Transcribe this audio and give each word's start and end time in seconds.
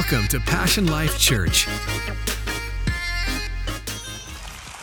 Welcome 0.00 0.28
to 0.28 0.40
Passion 0.40 0.86
Life 0.86 1.18
Church. 1.18 1.68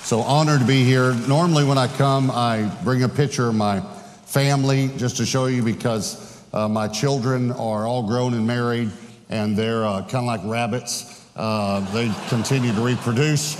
So 0.04 0.20
honored 0.20 0.60
to 0.60 0.68
be 0.68 0.84
here. 0.84 1.16
Normally, 1.28 1.64
when 1.64 1.80
I 1.80 1.88
come, 1.88 2.30
I 2.30 2.72
bring 2.84 3.02
a 3.02 3.10
picture 3.10 3.48
of 3.48 3.56
my 3.56 3.80
family 4.28 4.92
just 4.96 5.18
to 5.18 5.26
show 5.26 5.48
you 5.48 5.64
because 5.64 6.46
uh, 6.54 6.68
my 6.70 6.88
children 6.88 7.52
are 7.54 7.88
all 7.88 8.04
grown 8.06 8.36
and 8.36 8.46
married, 8.46 8.92
and 9.30 9.58
they're 9.58 9.88
uh, 9.88 10.02
kind 10.02 10.18
of 10.18 10.26
like 10.26 10.42
rabbits. 10.44 11.26
Uh, 11.36 11.80
they 11.94 12.14
continue 12.30 12.72
to 12.72 12.82
reproduce, 12.82 13.58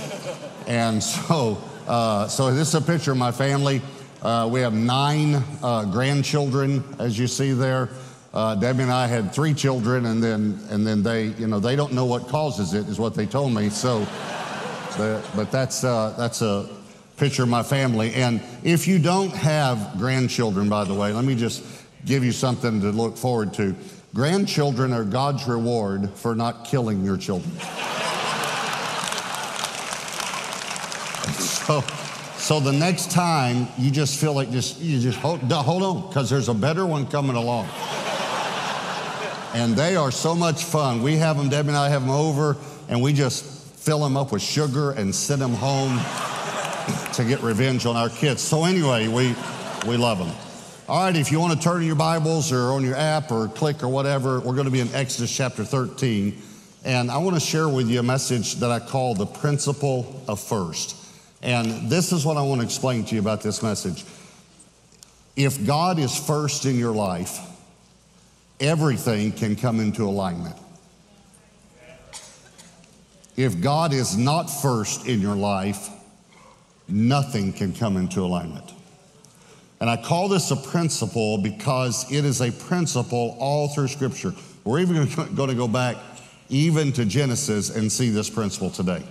and 0.68 1.02
so 1.02 1.58
uh, 1.88 2.28
so 2.28 2.54
this 2.54 2.68
is 2.68 2.74
a 2.76 2.80
picture 2.80 3.10
of 3.10 3.18
my 3.18 3.32
family. 3.32 3.82
Uh, 4.22 4.48
we 4.48 4.60
have 4.60 4.74
nine 4.74 5.42
uh, 5.64 5.84
grandchildren, 5.86 6.84
as 7.00 7.18
you 7.18 7.26
see 7.26 7.50
there. 7.50 7.88
Uh, 8.32 8.54
Debbie 8.54 8.82
and 8.82 8.92
I 8.92 9.06
had 9.06 9.32
three 9.32 9.54
children, 9.54 10.04
and 10.06 10.22
then 10.22 10.58
and 10.70 10.86
then 10.86 11.02
they, 11.02 11.28
you 11.38 11.46
know, 11.46 11.58
they 11.58 11.76
don't 11.76 11.94
know 11.94 12.04
what 12.04 12.28
causes 12.28 12.74
it, 12.74 12.86
is 12.86 12.98
what 12.98 13.14
they 13.14 13.24
told 13.24 13.54
me. 13.54 13.70
So, 13.70 14.06
but, 14.98 15.50
that's 15.50 15.82
uh, 15.82 16.14
that's 16.18 16.42
a 16.42 16.68
picture 17.16 17.44
of 17.44 17.48
my 17.48 17.62
family. 17.62 18.12
And 18.14 18.42
if 18.62 18.86
you 18.86 18.98
don't 18.98 19.30
have 19.30 19.94
grandchildren, 19.96 20.68
by 20.68 20.84
the 20.84 20.92
way, 20.94 21.12
let 21.12 21.24
me 21.24 21.34
just 21.34 21.64
give 22.04 22.22
you 22.22 22.32
something 22.32 22.80
to 22.82 22.90
look 22.90 23.16
forward 23.16 23.54
to. 23.54 23.74
Grandchildren 24.14 24.92
are 24.92 25.04
God's 25.04 25.46
reward 25.46 26.10
for 26.10 26.34
not 26.34 26.64
killing 26.64 27.04
your 27.04 27.16
children. 27.16 27.52
so. 31.38 31.82
So 32.38 32.60
the 32.60 32.72
next 32.72 33.10
time 33.10 33.68
you 33.76 33.90
just 33.90 34.18
feel 34.18 34.32
like 34.32 34.50
just 34.50 34.80
you 34.80 34.98
just 35.00 35.18
hold, 35.18 35.40
hold 35.40 35.82
on 35.82 36.08
because 36.08 36.30
there's 36.30 36.48
a 36.48 36.54
better 36.54 36.86
one 36.86 37.06
coming 37.06 37.36
along. 37.36 37.68
And 39.54 39.74
they 39.76 39.96
are 39.96 40.10
so 40.10 40.34
much 40.34 40.64
fun. 40.64 41.02
We 41.02 41.16
have 41.16 41.36
them, 41.36 41.48
Debbie 41.48 41.68
and 41.68 41.76
I 41.76 41.88
have 41.88 42.02
them 42.02 42.10
over, 42.10 42.56
and 42.88 43.02
we 43.02 43.12
just 43.12 43.44
fill 43.76 44.00
them 44.00 44.16
up 44.16 44.32
with 44.32 44.42
sugar 44.42 44.90
and 44.92 45.14
send 45.14 45.40
them 45.40 45.54
home 45.54 45.98
to 47.14 47.24
get 47.24 47.42
revenge 47.42 47.86
on 47.86 47.96
our 47.96 48.08
kids. 48.08 48.42
So 48.42 48.64
anyway, 48.64 49.08
we 49.08 49.34
we 49.86 49.96
love 49.96 50.18
them. 50.18 50.32
All 50.88 51.04
right, 51.04 51.14
if 51.14 51.30
you 51.30 51.38
want 51.38 51.52
to 51.52 51.62
turn 51.62 51.80
to 51.80 51.86
your 51.86 51.96
Bibles 51.96 52.50
or 52.50 52.72
on 52.72 52.82
your 52.82 52.96
app 52.96 53.30
or 53.30 53.48
click 53.48 53.82
or 53.82 53.88
whatever, 53.88 54.40
we're 54.40 54.54
going 54.54 54.64
to 54.64 54.70
be 54.70 54.80
in 54.80 54.92
Exodus 54.94 55.34
chapter 55.34 55.64
13. 55.64 56.40
And 56.84 57.10
I 57.10 57.18
want 57.18 57.36
to 57.36 57.40
share 57.40 57.68
with 57.68 57.88
you 57.88 58.00
a 58.00 58.02
message 58.02 58.54
that 58.56 58.70
I 58.70 58.80
call 58.80 59.14
the 59.14 59.26
principle 59.26 60.22
of 60.26 60.40
first. 60.40 60.96
And 61.42 61.90
this 61.90 62.12
is 62.12 62.24
what 62.24 62.36
I 62.36 62.42
want 62.42 62.60
to 62.60 62.64
explain 62.64 63.04
to 63.04 63.14
you 63.14 63.20
about 63.20 63.42
this 63.42 63.62
message. 63.62 64.04
If 65.36 65.66
God 65.66 65.98
is 65.98 66.16
first 66.16 66.64
in 66.64 66.78
your 66.78 66.92
life, 66.92 67.38
everything 68.60 69.32
can 69.32 69.56
come 69.56 69.80
into 69.80 70.04
alignment. 70.04 70.56
If 73.36 73.60
God 73.60 73.92
is 73.92 74.16
not 74.16 74.46
first 74.46 75.06
in 75.06 75.20
your 75.20 75.36
life, 75.36 75.90
nothing 76.88 77.52
can 77.52 77.72
come 77.72 77.96
into 77.96 78.20
alignment. 78.20 78.72
And 79.80 79.88
I 79.88 79.96
call 79.96 80.28
this 80.28 80.50
a 80.50 80.56
principle 80.56 81.38
because 81.38 82.10
it 82.10 82.24
is 82.24 82.40
a 82.40 82.50
principle 82.50 83.36
all 83.38 83.68
through 83.68 83.88
Scripture. 83.88 84.34
We're 84.64 84.80
even 84.80 85.06
going 85.34 85.50
to 85.50 85.54
go 85.54 85.68
back 85.68 85.96
even 86.48 86.92
to 86.94 87.04
Genesis 87.04 87.70
and 87.70 87.90
see 87.90 88.10
this 88.10 88.28
principle 88.28 88.70
today. 88.70 89.04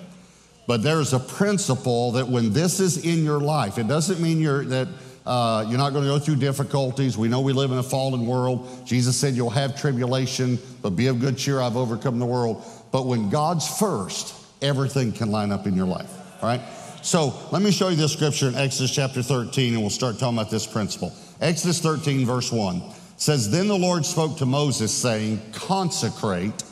But 0.67 0.83
there's 0.83 1.13
a 1.13 1.19
principle 1.19 2.11
that 2.11 2.27
when 2.27 2.51
this 2.51 2.81
is 2.81 3.05
in 3.05 3.23
your 3.23 3.39
life, 3.39 3.77
it 3.77 3.87
doesn't 3.87 4.19
mean 4.19 4.41
you're, 4.41 4.65
that 4.65 4.89
uh, 5.27 5.65
you're 5.67 5.77
not 5.77 5.91
going 5.93 6.05
to 6.05 6.09
go 6.09 6.19
through 6.19 6.37
difficulties. 6.37 7.17
We 7.17 7.27
know 7.27 7.41
we 7.41 7.53
live 7.53 7.71
in 7.71 7.77
a 7.77 7.83
fallen 7.83 8.25
world. 8.25 8.67
Jesus 8.85 9.15
said 9.15 9.35
you'll 9.35 9.49
have 9.49 9.79
tribulation, 9.79 10.57
but 10.81 10.91
be 10.91 11.07
of 11.07 11.19
good 11.19 11.37
cheer. 11.37 11.61
I've 11.61 11.75
overcome 11.75 12.17
the 12.17 12.25
world. 12.25 12.63
But 12.91 13.05
when 13.05 13.29
God's 13.29 13.67
first, 13.77 14.33
everything 14.61 15.11
can 15.11 15.29
line 15.29 15.51
up 15.51 15.67
in 15.67 15.75
your 15.75 15.85
life. 15.85 16.11
All 16.41 16.49
right? 16.49 16.61
So 17.01 17.33
let 17.51 17.61
me 17.61 17.71
show 17.71 17.89
you 17.89 17.95
this 17.95 18.13
scripture 18.13 18.47
in 18.47 18.55
Exodus 18.55 18.93
chapter 18.93 19.21
13, 19.21 19.73
and 19.73 19.81
we'll 19.81 19.89
start 19.89 20.17
talking 20.17 20.37
about 20.37 20.49
this 20.49 20.65
principle. 20.65 21.13
Exodus 21.41 21.79
13, 21.81 22.25
verse 22.25 22.51
1 22.51 22.81
says, 23.17 23.51
Then 23.51 23.67
the 23.67 23.77
Lord 23.77 24.05
spoke 24.05 24.37
to 24.37 24.45
Moses, 24.45 24.93
saying, 24.93 25.41
Consecrate, 25.53 26.63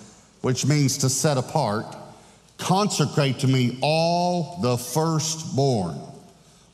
which 0.41 0.66
means 0.66 0.97
to 1.00 1.09
set 1.09 1.38
apart 1.38 1.96
Consecrate 2.57 3.40
to 3.40 3.47
me 3.47 3.78
all 3.81 4.59
the 4.62 4.78
firstborn. 4.78 6.00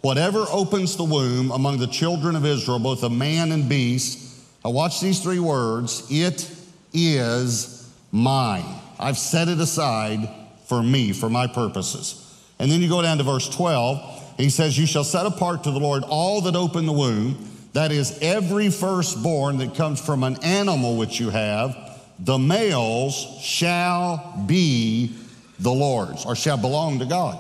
Whatever 0.01 0.45
opens 0.51 0.97
the 0.97 1.03
womb 1.03 1.51
among 1.51 1.77
the 1.77 1.87
children 1.87 2.35
of 2.35 2.45
Israel, 2.45 2.79
both 2.79 3.03
a 3.03 3.09
man 3.09 3.51
and 3.51 3.69
beast, 3.69 4.39
now 4.63 4.71
watch 4.71 4.99
these 4.99 5.19
three 5.19 5.39
words 5.39 6.07
it 6.09 6.49
is 6.91 7.89
mine. 8.11 8.65
I've 8.99 9.17
set 9.17 9.47
it 9.47 9.59
aside 9.59 10.27
for 10.65 10.81
me, 10.81 11.13
for 11.13 11.29
my 11.29 11.47
purposes. 11.47 12.17
And 12.57 12.71
then 12.71 12.81
you 12.81 12.89
go 12.89 13.01
down 13.01 13.17
to 13.17 13.23
verse 13.23 13.47
12. 13.49 14.37
He 14.37 14.49
says, 14.49 14.77
You 14.77 14.85
shall 14.85 15.03
set 15.03 15.25
apart 15.25 15.63
to 15.65 15.71
the 15.71 15.79
Lord 15.79 16.03
all 16.03 16.41
that 16.41 16.55
open 16.55 16.85
the 16.85 16.93
womb, 16.93 17.47
that 17.73 17.91
is, 17.91 18.17
every 18.21 18.69
firstborn 18.69 19.57
that 19.59 19.75
comes 19.75 19.99
from 19.99 20.23
an 20.23 20.43
animal 20.43 20.97
which 20.97 21.19
you 21.19 21.29
have, 21.29 21.75
the 22.19 22.37
males 22.37 23.15
shall 23.41 24.43
be 24.45 25.15
the 25.59 25.71
Lord's, 25.71 26.25
or 26.25 26.35
shall 26.35 26.57
belong 26.57 26.99
to 26.99 27.05
God. 27.05 27.37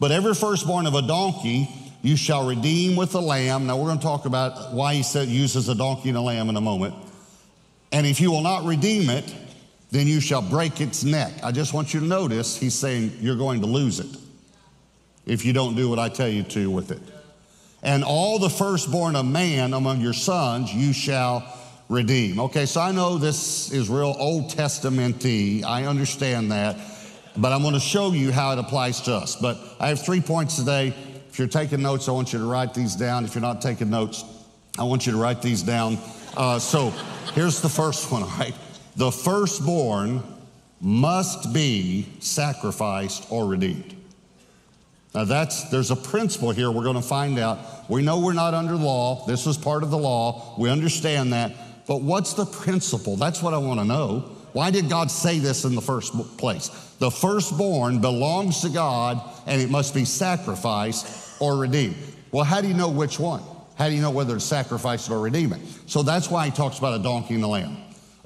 But 0.00 0.12
every 0.12 0.34
firstborn 0.34 0.86
of 0.86 0.94
a 0.94 1.02
donkey 1.02 1.87
you 2.02 2.16
shall 2.16 2.46
redeem 2.46 2.96
with 2.96 3.14
a 3.14 3.20
lamb. 3.20 3.66
Now 3.66 3.76
we're 3.76 3.86
going 3.86 3.98
to 3.98 4.04
talk 4.04 4.24
about 4.24 4.72
why 4.72 4.94
he 4.94 5.02
said 5.02 5.28
uses 5.28 5.68
a 5.68 5.74
donkey 5.74 6.08
and 6.10 6.18
a 6.18 6.20
lamb 6.20 6.48
in 6.48 6.56
a 6.56 6.60
moment. 6.60 6.94
And 7.92 8.06
if 8.06 8.20
you 8.20 8.30
will 8.30 8.42
not 8.42 8.64
redeem 8.64 9.10
it, 9.10 9.34
then 9.90 10.06
you 10.06 10.20
shall 10.20 10.42
break 10.42 10.80
its 10.80 11.02
neck. 11.02 11.32
I 11.42 11.50
just 11.50 11.72
want 11.72 11.94
you 11.94 12.00
to 12.00 12.06
notice 12.06 12.56
he's 12.56 12.74
saying 12.74 13.12
you're 13.20 13.36
going 13.36 13.60
to 13.62 13.66
lose 13.66 14.00
it 14.00 14.16
if 15.26 15.44
you 15.44 15.52
don't 15.52 15.74
do 15.74 15.88
what 15.88 15.98
I 15.98 16.08
tell 16.08 16.28
you 16.28 16.42
to 16.42 16.70
with 16.70 16.90
it. 16.90 17.00
And 17.82 18.04
all 18.04 18.38
the 18.38 18.50
firstborn 18.50 19.16
of 19.16 19.24
man 19.24 19.72
among 19.72 20.00
your 20.00 20.12
sons 20.12 20.72
you 20.72 20.92
shall 20.92 21.44
redeem. 21.88 22.38
Okay, 22.38 22.66
so 22.66 22.80
I 22.80 22.92
know 22.92 23.18
this 23.18 23.72
is 23.72 23.88
real 23.88 24.14
Old 24.18 24.50
Testamenty. 24.50 25.64
I 25.64 25.86
understand 25.86 26.52
that 26.52 26.76
but 27.38 27.52
I'm 27.52 27.62
going 27.62 27.74
to 27.74 27.80
show 27.80 28.12
you 28.12 28.32
how 28.32 28.52
it 28.52 28.58
applies 28.58 29.00
to 29.02 29.14
us. 29.14 29.36
But 29.36 29.58
I 29.78 29.88
have 29.88 30.04
three 30.04 30.20
points 30.20 30.56
today. 30.56 30.92
If 31.38 31.40
you're 31.42 31.62
taking 31.62 31.82
notes, 31.82 32.08
I 32.08 32.10
want 32.10 32.32
you 32.32 32.40
to 32.40 32.46
write 32.46 32.74
these 32.74 32.96
down. 32.96 33.24
If 33.24 33.36
you're 33.36 33.42
not 33.42 33.62
taking 33.62 33.90
notes, 33.90 34.24
I 34.76 34.82
want 34.82 35.06
you 35.06 35.12
to 35.12 35.18
write 35.18 35.40
these 35.40 35.62
down. 35.62 35.96
Uh, 36.36 36.58
so 36.58 36.90
here's 37.32 37.60
the 37.60 37.68
first 37.68 38.10
one, 38.10 38.24
all 38.24 38.28
right? 38.30 38.56
The 38.96 39.12
firstborn 39.12 40.24
must 40.80 41.54
be 41.54 42.08
sacrificed 42.18 43.30
or 43.30 43.46
redeemed. 43.46 43.94
Now 45.14 45.26
that's 45.26 45.70
there's 45.70 45.92
a 45.92 45.96
principle 45.96 46.50
here 46.50 46.72
we're 46.72 46.82
going 46.82 46.96
to 46.96 47.02
find 47.02 47.38
out. 47.38 47.88
We 47.88 48.02
know 48.02 48.18
we're 48.18 48.32
not 48.32 48.52
under 48.52 48.74
law. 48.74 49.24
This 49.28 49.46
was 49.46 49.56
part 49.56 49.84
of 49.84 49.92
the 49.92 49.96
law. 49.96 50.56
We 50.58 50.70
understand 50.70 51.34
that. 51.34 51.52
But 51.86 52.02
what's 52.02 52.32
the 52.32 52.46
principle? 52.46 53.14
That's 53.14 53.44
what 53.44 53.54
I 53.54 53.58
want 53.58 53.78
to 53.78 53.86
know. 53.86 54.24
Why 54.54 54.72
did 54.72 54.88
God 54.90 55.08
say 55.08 55.38
this 55.38 55.64
in 55.64 55.76
the 55.76 55.82
first 55.82 56.14
place? 56.36 56.66
The 56.98 57.12
firstborn 57.12 58.00
belongs 58.00 58.62
to 58.62 58.70
God 58.70 59.22
and 59.46 59.62
it 59.62 59.70
must 59.70 59.94
be 59.94 60.04
sacrificed 60.04 61.26
or 61.40 61.56
redeemed. 61.56 61.96
Well, 62.32 62.44
how 62.44 62.60
do 62.60 62.68
you 62.68 62.74
know 62.74 62.88
which 62.88 63.18
one? 63.18 63.42
How 63.76 63.88
do 63.88 63.94
you 63.94 64.02
know 64.02 64.10
whether 64.10 64.34
to 64.34 64.40
sacrifice 64.40 65.08
it 65.08 65.12
or 65.12 65.20
redeem 65.20 65.52
it? 65.52 65.60
So 65.86 66.02
that's 66.02 66.30
why 66.30 66.46
he 66.46 66.50
talks 66.50 66.78
about 66.78 66.98
a 66.98 67.02
donkey 67.02 67.34
and 67.34 67.44
a 67.44 67.48
lamb. 67.48 67.76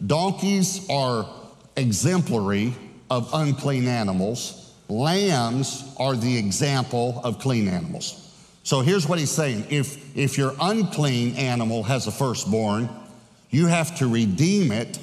Donkeys 0.05 0.89
are 0.89 1.29
exemplary 1.77 2.75
of 3.11 3.31
unclean 3.35 3.87
animals. 3.87 4.75
Lambs 4.89 5.95
are 5.99 6.17
the 6.17 6.37
example 6.37 7.21
of 7.23 7.39
clean 7.39 7.69
animals. 7.69 8.19
So 8.65 8.81
here's 8.81 9.07
what 9.07 9.19
he's 9.19 9.31
saying. 9.31 9.67
If, 9.71 10.17
if 10.17 10.39
your 10.39 10.55
unclean 10.61 11.37
animal 11.37 11.83
has 11.83 12.07
a 12.07 12.13
firstborn, 12.13 12.89
you 13.51 13.67
have 13.67 13.97
to 13.99 14.09
redeem 14.09 14.73
it 14.73 14.99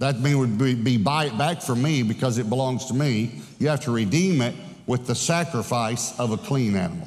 that 0.00 0.18
mean 0.18 0.38
would 0.38 0.56
be, 0.56 0.74
be 0.74 0.96
buy 0.96 1.26
it 1.26 1.36
back 1.36 1.60
from 1.60 1.82
me 1.82 2.02
because 2.02 2.38
it 2.38 2.48
belongs 2.48 2.86
to 2.86 2.94
me. 2.94 3.42
You 3.58 3.68
have 3.68 3.80
to 3.82 3.90
redeem 3.90 4.40
it 4.40 4.54
with 4.86 5.06
the 5.06 5.14
sacrifice 5.14 6.18
of 6.18 6.32
a 6.32 6.38
clean 6.38 6.74
animal. 6.74 7.06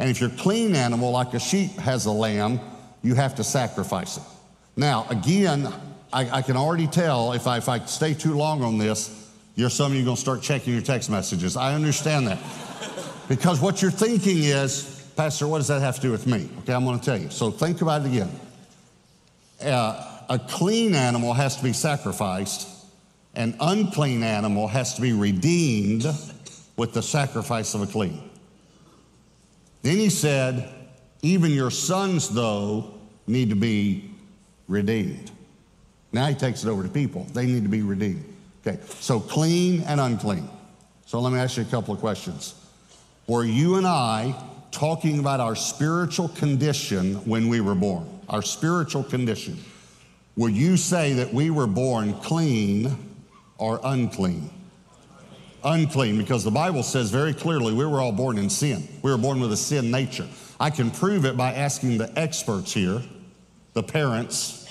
And 0.00 0.08
if 0.08 0.18
your 0.18 0.30
clean 0.30 0.74
animal, 0.74 1.10
like 1.10 1.34
a 1.34 1.38
sheep 1.38 1.72
has 1.72 2.06
a 2.06 2.10
lamb, 2.10 2.58
you 3.02 3.14
have 3.14 3.34
to 3.34 3.44
sacrifice 3.44 4.16
it. 4.16 4.22
Now, 4.74 5.06
again, 5.10 5.70
I, 6.10 6.38
I 6.38 6.42
can 6.42 6.56
already 6.56 6.86
tell 6.86 7.34
if 7.34 7.46
I, 7.46 7.58
if 7.58 7.68
I 7.68 7.80
stay 7.80 8.14
too 8.14 8.34
long 8.34 8.64
on 8.64 8.78
this, 8.78 9.30
you're 9.56 9.68
some 9.68 9.92
of 9.92 9.98
you 9.98 10.04
going 10.04 10.16
to 10.16 10.20
start 10.20 10.40
checking 10.40 10.72
your 10.72 10.80
text 10.80 11.10
messages. 11.10 11.54
I 11.54 11.74
understand 11.74 12.28
that. 12.28 12.38
because 13.28 13.60
what 13.60 13.82
you're 13.82 13.90
thinking 13.90 14.38
is, 14.38 15.06
Pastor, 15.16 15.46
what 15.46 15.58
does 15.58 15.68
that 15.68 15.82
have 15.82 15.96
to 15.96 16.00
do 16.00 16.10
with 16.10 16.26
me? 16.26 16.48
Okay, 16.60 16.72
I'm 16.72 16.86
going 16.86 16.98
to 16.98 17.04
tell 17.04 17.18
you. 17.18 17.28
So 17.28 17.50
think 17.50 17.82
about 17.82 18.00
it 18.00 18.06
again. 18.06 18.30
Uh, 19.62 20.22
a 20.30 20.38
clean 20.38 20.94
animal 20.94 21.34
has 21.34 21.58
to 21.58 21.62
be 21.62 21.74
sacrificed, 21.74 22.66
an 23.34 23.54
unclean 23.60 24.22
animal 24.22 24.66
has 24.66 24.94
to 24.94 25.02
be 25.02 25.12
redeemed 25.12 26.06
with 26.78 26.94
the 26.94 27.02
sacrifice 27.02 27.74
of 27.74 27.82
a 27.82 27.86
clean. 27.86 28.29
Then 29.82 29.96
he 29.96 30.10
said, 30.10 30.68
even 31.22 31.50
your 31.52 31.70
sons, 31.70 32.28
though, 32.28 32.94
need 33.26 33.50
to 33.50 33.56
be 33.56 34.10
redeemed. 34.68 35.30
Now 36.12 36.26
he 36.26 36.34
takes 36.34 36.64
it 36.64 36.68
over 36.68 36.82
to 36.82 36.88
people. 36.88 37.26
They 37.32 37.46
need 37.46 37.62
to 37.62 37.68
be 37.68 37.82
redeemed. 37.82 38.24
Okay, 38.66 38.78
so 39.00 39.20
clean 39.20 39.82
and 39.82 40.00
unclean. 40.00 40.48
So 41.06 41.20
let 41.20 41.32
me 41.32 41.38
ask 41.38 41.56
you 41.56 41.62
a 41.62 41.66
couple 41.66 41.94
of 41.94 42.00
questions. 42.00 42.54
Were 43.26 43.44
you 43.44 43.76
and 43.76 43.86
I 43.86 44.34
talking 44.70 45.18
about 45.18 45.40
our 45.40 45.56
spiritual 45.56 46.28
condition 46.28 47.14
when 47.26 47.48
we 47.48 47.60
were 47.60 47.74
born? 47.74 48.06
Our 48.28 48.42
spiritual 48.42 49.04
condition. 49.04 49.58
Would 50.36 50.54
you 50.54 50.76
say 50.76 51.14
that 51.14 51.32
we 51.32 51.50
were 51.50 51.66
born 51.66 52.14
clean 52.14 52.96
or 53.58 53.80
unclean? 53.82 54.50
Unclean, 55.64 56.16
because 56.18 56.44
the 56.44 56.50
Bible 56.50 56.82
says 56.82 57.10
very 57.10 57.34
clearly 57.34 57.72
we 57.72 57.84
were 57.84 58.00
all 58.00 58.12
born 58.12 58.38
in 58.38 58.48
sin. 58.50 58.88
We 59.02 59.10
were 59.10 59.18
born 59.18 59.40
with 59.40 59.52
a 59.52 59.56
sin 59.56 59.90
nature. 59.90 60.26
I 60.58 60.70
can 60.70 60.90
prove 60.90 61.24
it 61.24 61.36
by 61.36 61.54
asking 61.54 61.98
the 61.98 62.18
experts 62.18 62.72
here, 62.72 63.02
the 63.72 63.82
parents. 63.82 64.68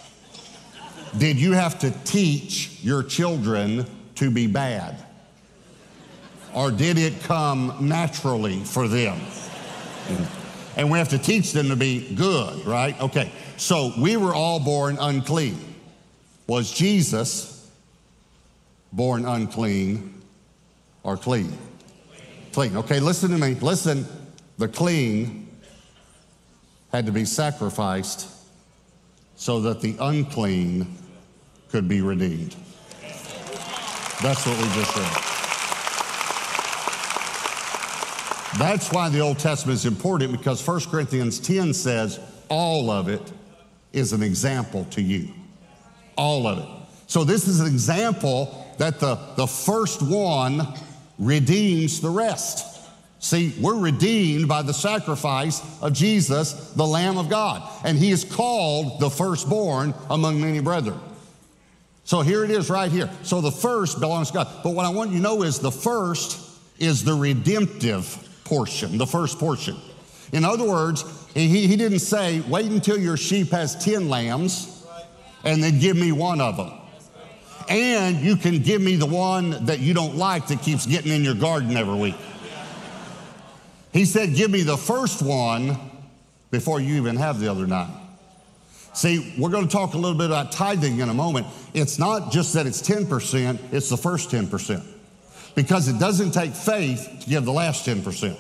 Did 1.17 1.39
you 1.39 1.53
have 1.53 1.79
to 1.79 1.91
teach 2.05 2.79
your 2.81 3.03
children 3.03 3.85
to 4.15 4.29
be 4.29 4.47
bad? 4.47 5.03
Or 6.53 6.71
did 6.71 6.97
it 6.97 7.21
come 7.23 7.75
naturally 7.81 8.59
for 8.63 8.87
them? 8.87 9.19
And 10.75 10.91
we 10.91 10.97
have 10.97 11.09
to 11.09 11.17
teach 11.17 11.51
them 11.51 11.69
to 11.69 11.75
be 11.75 12.13
good, 12.15 12.65
right? 12.65 12.99
Okay, 13.01 13.31
so 13.57 13.93
we 13.99 14.17
were 14.17 14.33
all 14.33 14.59
born 14.59 14.97
unclean. 14.99 15.57
Was 16.47 16.71
Jesus 16.71 17.69
born 18.91 19.25
unclean 19.25 20.18
or 21.03 21.17
clean? 21.17 21.57
Clean. 22.53 22.75
Okay, 22.77 22.99
listen 22.99 23.31
to 23.31 23.37
me. 23.37 23.55
Listen. 23.55 24.05
The 24.57 24.67
clean 24.67 25.47
had 26.91 27.05
to 27.05 27.13
be 27.13 27.23
sacrificed 27.23 28.27
so 29.35 29.61
that 29.61 29.79
the 29.79 29.95
unclean 30.01 30.97
could 31.69 31.87
be 31.87 32.01
redeemed. 32.01 32.55
That's 34.21 34.45
what 34.45 34.57
we 34.57 34.63
just 34.73 34.93
said. 34.93 35.29
That's 38.59 38.91
why 38.91 39.07
the 39.07 39.21
Old 39.21 39.39
Testament 39.39 39.77
is 39.77 39.85
important 39.85 40.33
because 40.33 40.67
1 40.67 40.81
Corinthians 40.91 41.39
10 41.39 41.73
says 41.73 42.19
all 42.49 42.89
of 42.89 43.07
it 43.07 43.31
is 43.93 44.11
an 44.11 44.21
example 44.21 44.85
to 44.91 45.01
you. 45.01 45.29
All 46.17 46.47
of 46.47 46.59
it. 46.59 46.67
So 47.07 47.23
this 47.23 47.47
is 47.47 47.61
an 47.61 47.67
example 47.67 48.67
that 48.77 48.99
the, 48.99 49.15
the 49.37 49.47
first 49.47 50.01
one 50.01 50.67
redeems 51.19 52.01
the 52.01 52.09
rest. 52.09 52.65
See, 53.19 53.53
we're 53.59 53.77
redeemed 53.77 54.47
by 54.47 54.61
the 54.61 54.73
sacrifice 54.73 55.61
of 55.81 55.91
Jesus, 55.93 56.71
the 56.71 56.87
Lamb 56.87 57.17
of 57.17 57.29
God. 57.29 57.69
And 57.83 57.97
he 57.97 58.11
is 58.11 58.23
called 58.23 59.01
the 59.01 59.09
firstborn 59.09 59.93
among 60.09 60.39
many 60.39 60.61
brethren. 60.61 60.99
So 62.05 62.21
here 62.21 62.43
it 62.43 62.49
is 62.49 62.69
right 62.69 62.91
here. 62.91 63.09
So 63.23 63.41
the 63.41 63.51
first 63.51 63.99
belongs 63.99 64.29
to 64.29 64.35
God. 64.35 64.47
But 64.63 64.71
what 64.71 64.85
I 64.85 64.89
want 64.89 65.11
you 65.11 65.17
to 65.17 65.23
know 65.23 65.43
is 65.43 65.59
the 65.59 65.71
first 65.71 66.39
is 66.79 67.03
the 67.03 67.13
redemptive 67.13 68.41
portion, 68.45 68.97
the 68.97 69.05
first 69.05 69.37
portion. 69.37 69.75
In 70.31 70.45
other 70.45 70.63
words, 70.63 71.03
he, 71.33 71.67
he 71.67 71.75
didn't 71.75 71.99
say, 71.99 72.39
wait 72.41 72.71
until 72.71 72.97
your 72.97 73.17
sheep 73.17 73.51
has 73.51 73.75
10 73.83 74.09
lambs 74.09 74.87
and 75.43 75.61
then 75.61 75.79
give 75.79 75.97
me 75.97 76.11
one 76.11 76.39
of 76.39 76.57
them. 76.57 76.78
And 77.69 78.17
you 78.17 78.35
can 78.35 78.63
give 78.63 78.81
me 78.81 78.95
the 78.95 79.05
one 79.05 79.65
that 79.67 79.79
you 79.79 79.93
don't 79.93 80.15
like 80.15 80.47
that 80.47 80.61
keeps 80.63 80.87
getting 80.87 81.11
in 81.11 81.23
your 81.23 81.35
garden 81.35 81.77
every 81.77 81.97
week. 81.97 82.15
He 83.93 84.05
said, 84.05 84.35
give 84.35 84.49
me 84.49 84.63
the 84.63 84.77
first 84.77 85.21
one 85.21 85.77
before 86.51 86.79
you 86.81 86.95
even 86.95 87.15
have 87.15 87.39
the 87.39 87.49
other 87.49 87.67
nine. 87.67 87.91
See, 88.93 89.35
we're 89.37 89.51
going 89.51 89.67
to 89.67 89.71
talk 89.71 89.93
a 89.93 89.97
little 89.97 90.17
bit 90.17 90.25
about 90.27 90.51
tithing 90.51 90.99
in 90.99 91.09
a 91.09 91.13
moment. 91.13 91.45
It's 91.75 91.99
not 91.99 92.31
just 92.31 92.53
that 92.55 92.65
it's 92.65 92.81
10%, 92.81 93.59
it's 93.71 93.89
the 93.89 93.97
first 93.97 94.31
10% 94.31 94.83
because 95.55 95.87
it 95.87 95.99
doesn't 95.99 96.31
take 96.31 96.53
faith 96.53 97.17
to 97.21 97.29
give 97.29 97.45
the 97.45 97.51
last 97.51 97.85
10%. 97.85 98.35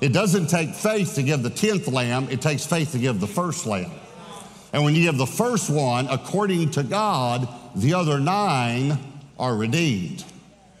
It 0.00 0.12
doesn't 0.12 0.48
take 0.48 0.74
faith 0.74 1.14
to 1.14 1.22
give 1.22 1.42
the 1.42 1.50
10th 1.50 1.92
lamb, 1.92 2.28
it 2.30 2.40
takes 2.40 2.64
faith 2.66 2.92
to 2.92 2.98
give 2.98 3.20
the 3.20 3.26
first 3.26 3.66
lamb. 3.66 3.90
And 4.72 4.84
when 4.84 4.94
you 4.94 5.02
give 5.02 5.16
the 5.16 5.26
first 5.26 5.70
one, 5.70 6.06
according 6.08 6.70
to 6.72 6.82
God, 6.82 7.48
the 7.76 7.94
other 7.94 8.18
nine 8.18 8.98
are 9.38 9.54
redeemed. 9.54 10.24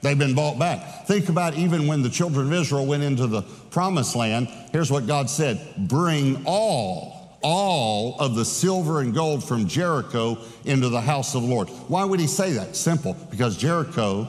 They've 0.02 0.18
been 0.18 0.34
bought 0.34 0.58
back. 0.58 1.06
Think 1.06 1.28
about 1.28 1.54
even 1.54 1.86
when 1.86 2.02
the 2.02 2.08
children 2.08 2.46
of 2.46 2.52
Israel 2.52 2.86
went 2.86 3.02
into 3.02 3.26
the 3.26 3.42
promised 3.70 4.16
land. 4.16 4.48
Here's 4.72 4.90
what 4.90 5.06
God 5.06 5.28
said 5.28 5.60
Bring 5.76 6.42
all, 6.46 7.38
all 7.42 8.16
of 8.18 8.34
the 8.34 8.44
silver 8.44 9.00
and 9.00 9.14
gold 9.14 9.44
from 9.44 9.66
Jericho 9.66 10.38
into 10.64 10.88
the 10.88 11.00
house 11.00 11.34
of 11.34 11.42
the 11.42 11.48
Lord. 11.48 11.68
Why 11.88 12.04
would 12.04 12.20
he 12.20 12.26
say 12.26 12.52
that? 12.52 12.76
Simple, 12.76 13.14
because 13.30 13.56
Jericho 13.56 14.28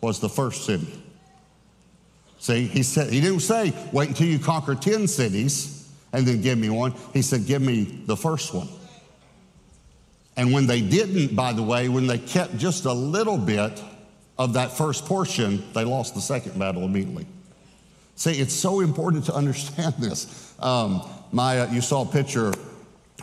was 0.00 0.20
the 0.20 0.28
first 0.28 0.64
city. 0.64 0.92
See, 2.38 2.66
he 2.66 2.84
said 2.84 3.12
he 3.12 3.20
didn't 3.20 3.40
say 3.40 3.72
wait 3.92 4.10
until 4.10 4.28
you 4.28 4.38
conquer 4.38 4.76
10 4.76 5.08
cities 5.08 5.90
and 6.12 6.26
then 6.26 6.40
give 6.40 6.56
me 6.56 6.70
one. 6.70 6.94
He 7.12 7.22
said 7.22 7.46
give 7.46 7.62
me 7.62 8.02
the 8.06 8.16
first 8.16 8.54
one. 8.54 8.68
And 10.38 10.52
when 10.52 10.68
they 10.68 10.80
didn't, 10.80 11.34
by 11.34 11.52
the 11.52 11.64
way, 11.64 11.88
when 11.88 12.06
they 12.06 12.16
kept 12.16 12.56
just 12.56 12.84
a 12.84 12.92
little 12.92 13.36
bit 13.36 13.82
of 14.38 14.52
that 14.52 14.70
first 14.70 15.04
portion, 15.04 15.64
they 15.74 15.84
lost 15.84 16.14
the 16.14 16.20
second 16.20 16.56
battle 16.56 16.84
immediately. 16.84 17.26
See, 18.14 18.40
it's 18.40 18.54
so 18.54 18.78
important 18.78 19.24
to 19.26 19.34
understand 19.34 19.94
this. 19.98 20.54
Um, 20.60 21.02
my, 21.32 21.60
uh, 21.60 21.72
you 21.72 21.80
saw 21.80 22.02
a 22.02 22.06
picture 22.06 22.52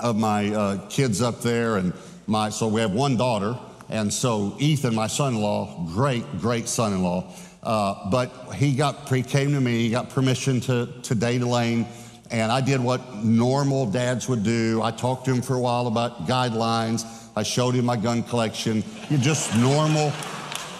of 0.02 0.18
my 0.18 0.54
uh, 0.54 0.90
kids 0.90 1.22
up 1.22 1.40
there, 1.40 1.78
and 1.78 1.94
my 2.28 2.50
so 2.50 2.68
we 2.68 2.82
have 2.82 2.92
one 2.92 3.16
daughter, 3.16 3.58
and 3.90 4.14
so 4.14 4.58
Ethan, 4.60 4.94
my 4.94 5.08
son-in-law, 5.08 5.86
great, 5.94 6.26
great 6.40 6.68
son-in-law, 6.68 7.32
uh, 7.64 8.10
but 8.10 8.54
he 8.56 8.76
got 8.76 9.08
he 9.08 9.24
came 9.24 9.54
to 9.54 9.62
me, 9.62 9.84
he 9.84 9.90
got 9.90 10.10
permission 10.10 10.60
to 10.62 10.88
to 11.04 11.16
date 11.16 11.42
Elaine, 11.42 11.88
and 12.31 12.51
I 12.51 12.62
did 12.62 12.80
what 12.80 13.24
normal 13.24 13.86
dads 13.86 14.27
would 14.27 14.44
do. 14.44 14.81
I 14.83 14.92
talked 14.92 15.25
to 15.25 15.33
him 15.33 15.42
for 15.42 15.56
a 15.56 15.60
while 15.60 15.88
about 15.88 16.27
guidelines. 16.27 17.06
I 17.36 17.44
showed 17.44 17.75
him 17.75 17.86
my 17.86 17.98
gun 17.98 18.24
collection. 18.24 18.83
Just 19.19 19.56
normal, 19.57 20.12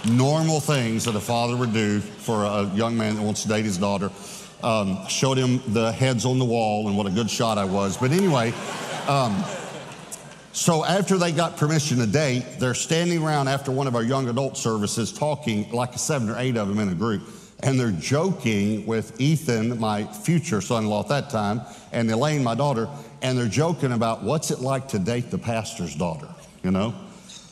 normal 0.10 0.60
things 0.60 1.06
that 1.06 1.16
a 1.16 1.20
father 1.20 1.56
would 1.56 1.74
do 1.74 2.00
for 2.00 2.44
a 2.44 2.66
young 2.74 2.98
man 2.98 3.16
that 3.16 3.22
wants 3.22 3.44
to 3.44 3.48
date 3.48 3.66
his 3.66 3.78
daughter. 3.78 4.10
Um, 4.64 5.06
showed 5.08 5.38
him 5.38 5.62
the 5.74 5.92
heads 5.92 6.26
on 6.26 6.40
the 6.40 6.46
wall 6.46 6.88
and 6.88 6.98
what 6.98 7.06
a 7.06 7.12
good 7.12 7.30
shot 7.30 7.58
I 7.58 7.66
was. 7.66 7.98
But 7.98 8.12
anyway. 8.12 8.54
Um, 9.08 9.44
so 10.56 10.86
after 10.86 11.18
they 11.18 11.34
got 11.34 11.58
permission 11.58 11.98
to 11.98 12.08
date, 12.08 12.46
they're 12.60 12.74
standing 12.74 13.22
around 13.22 13.50
after 13.50 13.72
one 13.72 13.88
of 13.88 13.96
our 13.96 14.02
young 14.02 14.30
adult 14.30 14.56
services 14.56 15.12
talking, 15.12 15.70
like 15.72 16.00
seven 16.00 16.30
or 16.30 16.40
eight 16.40 16.56
of 16.56 16.70
them 16.70 16.80
in 16.80 16.88
a 16.88 16.96
group. 16.96 17.30
And 17.64 17.80
they're 17.80 17.92
joking 17.92 18.86
with 18.86 19.20
Ethan, 19.20 19.80
my 19.80 20.04
future 20.04 20.62
son 20.62 20.84
in 20.84 20.90
law 20.90 21.02
at 21.02 21.10
that 21.10 21.30
time, 21.30 21.62
and 21.92 22.12
Elaine, 22.12 22.44
my 22.44 22.56
daughter, 22.56 22.88
and 23.22 23.38
they're 23.38 23.48
joking 23.48 23.94
about 23.94 24.24
what's 24.24 24.52
it 24.52 24.60
like 24.60 24.88
to 24.90 25.00
date 25.00 25.32
the 25.32 25.38
pastor's 25.38 25.96
daughter, 25.96 26.28
you 26.64 26.72
know? 26.72 26.94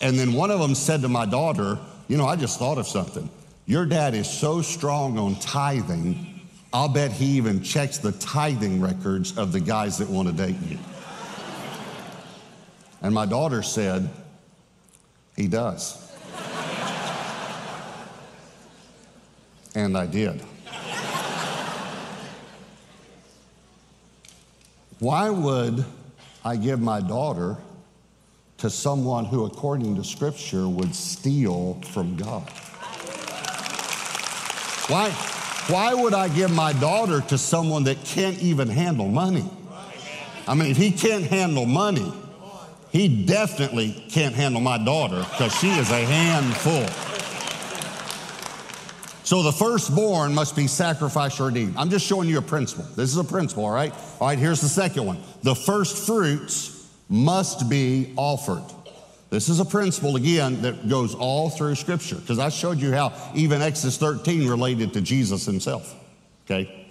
And 0.02 0.20
then 0.20 0.34
one 0.34 0.52
of 0.52 0.60
them 0.60 0.76
said 0.76 1.02
to 1.02 1.08
my 1.08 1.26
daughter, 1.26 1.80
You 2.08 2.18
know, 2.18 2.26
I 2.26 2.36
just 2.36 2.60
thought 2.60 2.78
of 2.78 2.88
something. 2.88 3.30
Your 3.66 3.86
dad 3.86 4.14
is 4.14 4.30
so 4.30 4.62
strong 4.62 5.18
on 5.18 5.36
tithing, 5.36 6.42
I'll 6.74 6.90
bet 6.90 7.12
he 7.12 7.38
even 7.38 7.62
checks 7.62 8.00
the 8.00 8.12
tithing 8.14 8.82
records 8.82 9.38
of 9.38 9.52
the 9.52 9.60
guys 9.60 10.00
that 10.00 10.10
want 10.10 10.28
to 10.28 10.34
date 10.34 10.58
you. 10.68 10.80
And 13.04 13.14
my 13.14 13.26
daughter 13.26 13.62
said, 13.62 14.10
He 15.36 15.48
does. 15.48 16.03
And 19.76 19.98
I 19.98 20.06
did. 20.06 20.42
Why 25.00 25.30
would 25.30 25.84
I 26.46 26.56
give 26.56 26.80
my 26.80 27.02
daughter 27.02 27.58
to 28.60 28.70
someone 28.70 29.26
who, 29.26 29.46
according 29.46 29.96
to 29.98 30.04
Scripture, 30.04 30.70
would 30.70 30.96
steal 30.96 31.82
from 31.92 32.16
God? 32.16 32.50
Why, 34.88 35.10
why 35.68 35.94
would 35.94 36.14
I 36.14 36.30
give 36.30 36.52
my 36.52 36.74
daughter 36.74 37.22
to 37.22 37.38
someone 37.38 37.84
that 37.86 38.04
can't 38.06 38.42
even 38.42 38.70
handle 38.70 39.08
money? 39.08 39.50
I 40.48 40.56
mean, 40.56 40.72
if 40.72 40.78
he 40.78 40.92
can't 40.92 41.26
handle 41.26 41.66
money, 41.66 42.12
he 42.92 43.26
definitely 43.26 44.06
can't 44.10 44.36
handle 44.36 44.62
my 44.62 44.78
daughter 44.78 45.20
because 45.32 45.54
she 45.56 45.70
is 45.70 45.90
a 45.90 46.06
handful. 46.06 47.13
So 49.34 49.42
the 49.42 49.52
firstborn 49.52 50.36
must 50.36 50.56
be 50.56 50.68
sacrificed 50.68 51.40
or 51.40 51.48
redeemed. 51.48 51.76
I'm 51.76 51.90
just 51.90 52.06
showing 52.06 52.30
you 52.30 52.38
a 52.38 52.42
principle. 52.44 52.86
This 52.96 53.10
is 53.10 53.18
a 53.18 53.24
principle, 53.24 53.66
all 53.66 53.72
right? 53.72 53.92
All 54.22 54.28
right, 54.28 54.38
here's 54.38 54.62
the 54.62 54.70
second 54.70 55.08
one. 55.08 55.18
The 55.42 55.56
first 55.56 56.06
fruits 56.06 56.88
must 57.10 57.68
be 57.68 58.14
offered. 58.16 58.64
This 59.32 59.50
is 59.50 59.60
a 59.60 59.66
principle, 59.66 60.18
again, 60.18 60.62
that 60.62 60.88
goes 60.88 61.16
all 61.16 61.50
through 61.50 61.74
Scripture 61.74 62.18
because 62.18 62.38
I 62.38 62.50
showed 62.50 62.78
you 62.78 62.94
how 62.94 63.12
even 63.34 63.64
Exodus 63.64 63.98
13 63.98 64.48
related 64.48 64.94
to 64.94 65.02
Jesus 65.02 65.48
himself. 65.48 65.96
Okay? 66.46 66.88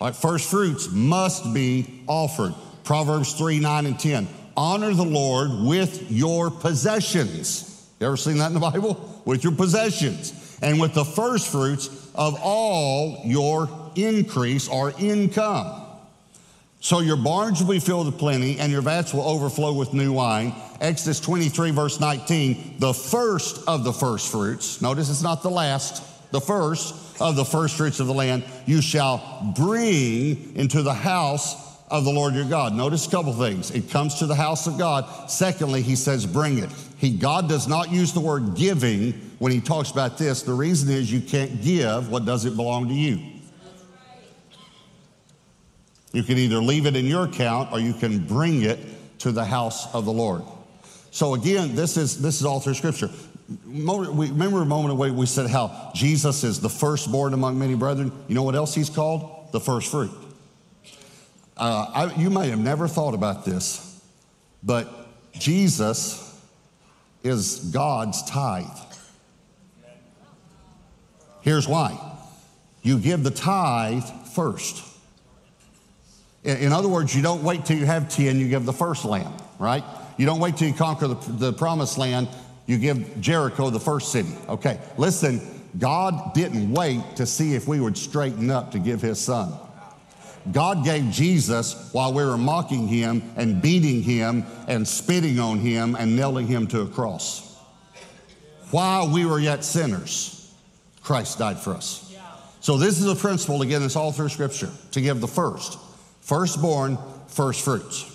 All 0.00 0.06
right, 0.06 0.16
first 0.16 0.50
fruits 0.50 0.90
must 0.90 1.52
be 1.52 2.04
offered. 2.06 2.54
Proverbs 2.84 3.34
3 3.34 3.60
9 3.60 3.84
and 3.84 4.00
10 4.00 4.28
honor 4.56 4.94
the 4.94 5.04
Lord 5.04 5.50
with 5.66 6.10
your 6.10 6.50
possessions. 6.50 7.86
You 8.00 8.06
ever 8.06 8.16
seen 8.16 8.38
that 8.38 8.46
in 8.46 8.54
the 8.54 8.60
Bible? 8.60 9.22
With 9.26 9.44
your 9.44 9.52
possessions 9.52 10.38
and 10.62 10.80
with 10.80 10.94
the 10.94 11.04
first 11.04 11.48
fruits 11.48 11.88
of 12.14 12.38
all 12.40 13.20
your 13.24 13.68
increase 13.96 14.68
or 14.68 14.92
income. 14.98 15.80
So 16.80 17.00
your 17.00 17.16
barns 17.16 17.62
will 17.62 17.70
be 17.70 17.78
filled 17.78 18.06
with 18.06 18.18
plenty, 18.18 18.58
and 18.58 18.72
your 18.72 18.82
vats 18.82 19.14
will 19.14 19.22
overflow 19.22 19.72
with 19.72 19.92
new 19.92 20.12
wine. 20.12 20.52
Exodus 20.80 21.20
23, 21.20 21.70
verse 21.70 22.00
19, 22.00 22.76
the 22.78 22.92
first 22.92 23.62
of 23.68 23.84
the 23.84 23.92
first 23.92 24.32
fruits, 24.32 24.82
notice 24.82 25.08
it's 25.08 25.22
not 25.22 25.42
the 25.42 25.50
last, 25.50 26.02
the 26.32 26.40
first 26.40 27.20
of 27.20 27.36
the 27.36 27.44
first 27.44 27.76
fruits 27.76 28.00
of 28.00 28.08
the 28.08 28.14
land, 28.14 28.42
you 28.66 28.82
shall 28.82 29.52
bring 29.56 30.56
into 30.56 30.82
the 30.82 30.94
house 30.94 31.54
of 31.88 32.04
the 32.04 32.10
Lord 32.10 32.34
your 32.34 32.46
God. 32.46 32.74
Notice 32.74 33.06
a 33.06 33.10
couple 33.10 33.32
things. 33.32 33.70
It 33.70 33.90
comes 33.90 34.16
to 34.16 34.26
the 34.26 34.34
house 34.34 34.66
of 34.66 34.76
God. 34.76 35.30
Secondly, 35.30 35.82
he 35.82 35.94
says, 35.94 36.26
bring 36.26 36.58
it. 36.58 36.70
He, 36.96 37.10
God 37.10 37.48
does 37.48 37.68
not 37.68 37.92
use 37.92 38.12
the 38.12 38.20
word 38.20 38.56
giving 38.56 39.31
when 39.42 39.50
he 39.50 39.60
talks 39.60 39.90
about 39.90 40.18
this. 40.18 40.42
The 40.42 40.52
reason 40.52 40.88
is 40.88 41.12
you 41.12 41.20
can't 41.20 41.62
give 41.62 42.08
what 42.08 42.24
doesn't 42.24 42.54
belong 42.54 42.86
to 42.86 42.94
you. 42.94 43.20
You 46.12 46.22
can 46.22 46.38
either 46.38 46.58
leave 46.58 46.86
it 46.86 46.94
in 46.94 47.06
your 47.06 47.24
account 47.24 47.72
or 47.72 47.80
you 47.80 47.92
can 47.92 48.24
bring 48.24 48.62
it 48.62 48.78
to 49.18 49.32
the 49.32 49.44
house 49.44 49.92
of 49.96 50.04
the 50.04 50.12
Lord. 50.12 50.44
So 51.10 51.34
again, 51.34 51.74
this 51.74 51.96
is 51.96 52.22
this 52.22 52.38
is 52.38 52.46
all 52.46 52.60
through 52.60 52.74
Scripture. 52.74 53.10
We, 53.66 54.28
remember 54.28 54.62
a 54.62 54.64
moment 54.64 54.94
ago 54.94 55.12
we 55.12 55.26
said 55.26 55.50
how 55.50 55.90
Jesus 55.92 56.44
is 56.44 56.60
the 56.60 56.70
firstborn 56.70 57.34
among 57.34 57.58
many 57.58 57.74
brethren. 57.74 58.12
You 58.28 58.36
know 58.36 58.44
what 58.44 58.54
else 58.54 58.76
he's 58.76 58.90
called? 58.90 59.50
The 59.50 59.58
first 59.58 59.90
fruit. 59.90 60.12
Uh, 61.56 61.90
I, 61.92 62.14
you 62.14 62.30
may 62.30 62.48
have 62.50 62.60
never 62.60 62.86
thought 62.86 63.14
about 63.14 63.44
this, 63.44 64.00
but 64.62 64.88
Jesus 65.32 66.40
is 67.24 67.58
God's 67.72 68.22
tithe. 68.22 68.91
Here's 71.42 71.68
why 71.68 71.98
you 72.82 72.98
give 72.98 73.22
the 73.22 73.30
tithe 73.30 74.04
first. 74.34 74.82
In 76.42 76.72
other 76.72 76.88
words, 76.88 77.14
you 77.14 77.22
don't 77.22 77.44
wait 77.44 77.64
till 77.64 77.78
you 77.78 77.86
have 77.86 78.08
10, 78.08 78.40
you 78.40 78.48
give 78.48 78.64
the 78.64 78.72
first 78.72 79.04
land, 79.04 79.32
right? 79.60 79.84
You 80.16 80.26
don't 80.26 80.40
wait 80.40 80.56
till 80.56 80.66
you 80.66 80.74
conquer 80.74 81.06
the, 81.06 81.32
the 81.32 81.52
promised 81.52 81.98
land, 81.98 82.28
you 82.66 82.78
give 82.78 83.20
Jericho 83.20 83.70
the 83.70 83.78
first 83.78 84.10
city. 84.10 84.34
Okay, 84.48 84.80
listen, 84.96 85.40
God 85.78 86.34
didn't 86.34 86.72
wait 86.72 87.00
to 87.16 87.26
see 87.26 87.54
if 87.54 87.68
we 87.68 87.78
would 87.78 87.96
straighten 87.96 88.50
up 88.50 88.72
to 88.72 88.80
give 88.80 89.00
his 89.00 89.20
son. 89.20 89.52
God 90.50 90.84
gave 90.84 91.10
Jesus 91.10 91.90
while 91.92 92.12
we 92.12 92.24
were 92.24 92.36
mocking 92.36 92.88
him 92.88 93.22
and 93.36 93.62
beating 93.62 94.02
him 94.02 94.44
and 94.66 94.86
spitting 94.86 95.38
on 95.38 95.60
him 95.60 95.94
and 95.94 96.16
nailing 96.16 96.48
him 96.48 96.66
to 96.68 96.80
a 96.80 96.88
cross. 96.88 97.56
While 98.72 99.12
we 99.12 99.24
were 99.24 99.38
yet 99.38 99.62
sinners, 99.62 100.41
Christ 101.02 101.38
died 101.38 101.58
for 101.58 101.72
us. 101.74 102.08
So, 102.60 102.76
this 102.76 103.00
is 103.00 103.06
a 103.06 103.16
principle, 103.16 103.62
again, 103.62 103.82
it's 103.82 103.96
all 103.96 104.12
through 104.12 104.28
Scripture 104.28 104.70
to 104.92 105.00
give 105.00 105.20
the 105.20 105.28
first. 105.28 105.78
Firstborn, 106.20 106.96
first 107.26 107.64
fruits. 107.64 108.08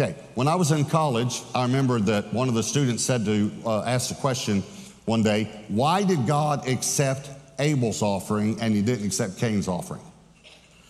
Okay, 0.00 0.14
when 0.34 0.46
I 0.46 0.54
was 0.54 0.70
in 0.70 0.84
college, 0.84 1.42
I 1.54 1.62
remember 1.62 1.98
that 2.00 2.32
one 2.32 2.48
of 2.48 2.54
the 2.54 2.62
students 2.62 3.02
said 3.02 3.24
to 3.24 3.50
uh, 3.66 3.82
ask 3.82 4.08
the 4.08 4.14
question 4.14 4.62
one 5.06 5.24
day, 5.24 5.64
why 5.66 6.04
did 6.04 6.26
God 6.26 6.68
accept 6.68 7.30
Abel's 7.58 8.02
offering 8.02 8.60
and 8.60 8.74
he 8.74 8.82
didn't 8.82 9.06
accept 9.06 9.38
Cain's 9.38 9.66
offering? 9.66 10.02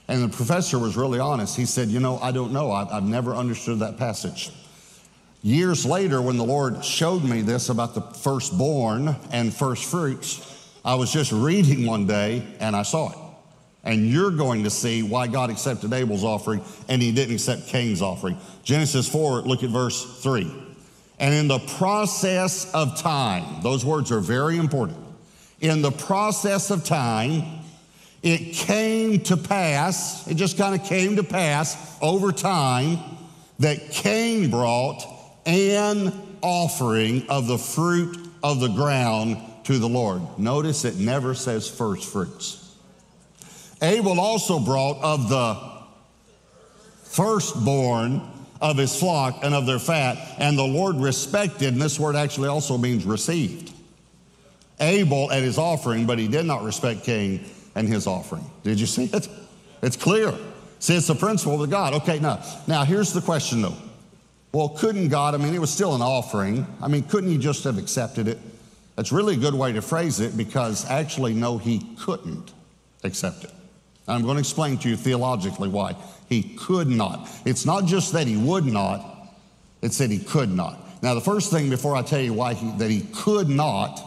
And 0.09 0.23
the 0.23 0.29
professor 0.29 0.79
was 0.79 0.97
really 0.97 1.21
honest. 1.21 1.57
He 1.57 1.67
said, 1.67 1.89
You 1.89 2.01
know, 2.01 2.19
I 2.19 2.33
don't 2.33 2.53
know. 2.53 2.73
I've, 2.73 2.89
I've 2.89 3.05
never 3.05 3.35
understood 3.35 3.79
that 3.79 3.99
passage. 3.99 4.51
Years 5.43 5.87
later, 5.87 6.21
when 6.21 6.37
the 6.37 6.45
Lord 6.45 6.85
showed 6.85 7.23
me 7.23 7.43
this 7.43 7.69
about 7.69 7.95
the 7.95 8.01
firstborn 8.01 9.15
and 9.31 9.55
first 9.55 9.85
fruits, 9.85 10.58
I 10.85 10.95
was 10.95 11.13
just 11.13 11.33
reading 11.33 11.87
one 11.87 12.07
day 12.07 12.43
and 12.61 12.75
I 12.75 12.83
saw 12.83 13.11
it. 13.11 13.19
And 13.85 14.09
you're 14.09 14.31
going 14.31 14.65
to 14.65 14.71
see 14.71 15.03
why 15.03 15.29
God 15.29 15.51
accepted 15.51 15.93
Abel's 15.93 16.25
offering 16.25 16.63
and 16.89 17.01
he 17.01 17.13
didn't 17.13 17.35
accept 17.35 17.69
Cain's 17.69 18.03
offering. 18.03 18.39
Genesis 18.65 19.09
4, 19.09 19.43
look 19.43 19.63
at 19.63 19.71
verse 19.71 20.21
3. 20.23 20.53
And 21.19 21.35
in 21.35 21.49
the 21.49 21.59
process 21.59 22.73
of 22.75 22.99
time, 22.99 23.63
those 23.63 23.85
words 23.85 24.13
are 24.13 24.21
very 24.21 24.57
important. 24.57 24.99
In 25.61 25.83
the 25.83 25.91
process 25.91 26.71
of 26.71 26.85
time, 26.85 27.43
it 28.23 28.55
came 28.55 29.21
to 29.25 29.37
pass, 29.37 30.27
it 30.29 30.35
just 30.35 30.59
kind 30.59 30.81
of 30.81 30.87
came 30.87 31.17
to 31.17 31.23
pass 31.23 31.97
over 32.01 32.33
time 32.33 32.99
that 33.59 33.91
Cain 33.91 34.51
brought 34.51 35.05
an 35.47 36.13
offering 36.43 37.29
of 37.29 37.47
the 37.47 37.59
fruit 37.59 38.29
of 38.43 38.61
the 38.61 38.69
ground 38.69 39.39
to 39.69 39.79
the 39.79 39.89
Lord. 39.89 40.23
Notice 40.39 40.87
it 40.87 40.97
never 40.97 41.35
says 41.35 41.69
first 41.69 42.11
fruits. 42.11 42.75
Abel 43.83 44.19
also 44.19 44.59
brought 44.59 44.97
of 45.03 45.29
the 45.29 45.61
firstborn 47.05 48.23
of 48.63 48.79
his 48.79 48.99
flock 48.99 49.41
and 49.43 49.55
of 49.55 49.67
their 49.67 49.79
fat, 49.79 50.17
and 50.39 50.57
the 50.57 50.65
Lord 50.65 50.97
respected, 50.97 51.75
and 51.75 51.83
this 51.83 52.01
word 52.01 52.17
actually 52.17 52.49
also 52.49 52.79
means 52.79 53.05
received, 53.05 53.75
Abel 54.81 55.29
and 55.29 55.45
his 55.45 55.59
offering, 55.59 56.07
but 56.07 56.19
he 56.19 56.29
did 56.29 56.47
not 56.47 56.65
respect 56.65 57.05
Cain 57.05 57.45
and 57.75 57.87
his 57.87 58.07
offering. 58.07 58.51
Did 58.65 58.81
you 58.81 58.87
see 58.87 59.05
it? 59.13 59.29
It's 59.83 59.97
clear. 59.99 60.33
See, 60.79 60.97
it's 60.97 61.09
the 61.09 61.15
principle 61.15 61.63
of 61.63 61.69
God. 61.69 61.93
Okay, 61.93 62.19
now, 62.21 62.43
now 62.67 62.85
here's 62.85 63.13
the 63.13 63.21
question 63.21 63.61
though. 63.61 63.77
Well, 64.51 64.71
couldn't 64.71 65.09
God, 65.09 65.35
I 65.35 65.37
mean, 65.37 65.55
it 65.55 65.61
was 65.61 65.71
still 65.71 65.95
an 65.95 66.01
offering. 66.01 66.67
I 66.81 66.89
mean, 66.89 67.03
couldn't 67.03 67.29
he 67.29 67.37
just 67.37 67.65
have 67.65 67.77
accepted 67.77 68.29
it? 68.29 68.39
That's 68.99 69.13
really 69.13 69.35
a 69.35 69.39
good 69.39 69.55
way 69.55 69.71
to 69.71 69.81
phrase 69.81 70.19
it 70.19 70.37
because 70.37 70.85
actually, 70.91 71.33
no, 71.33 71.57
he 71.57 71.79
couldn't 72.01 72.53
accept 73.05 73.45
it. 73.45 73.53
I'm 74.09 74.23
going 74.23 74.35
to 74.35 74.41
explain 74.41 74.77
to 74.79 74.89
you 74.89 74.97
theologically 74.97 75.69
why. 75.69 75.95
He 76.29 76.43
could 76.43 76.89
not. 76.89 77.31
It's 77.45 77.65
not 77.65 77.85
just 77.85 78.13
that 78.15 78.27
he 78.27 78.37
would 78.37 78.67
not, 78.67 79.07
it's 79.83 79.99
that 79.99 80.11
he 80.11 80.19
could 80.19 80.51
not. 80.51 81.01
Now, 81.01 81.15
the 81.15 81.21
first 81.21 81.53
thing 81.53 81.71
before 81.71 81.95
I 81.95 82.03
tell 82.03 82.19
you 82.21 82.33
why 82.33 82.55
he, 82.55 82.73
that 82.79 82.91
he 82.91 83.03
could 83.15 83.49
not, 83.49 84.05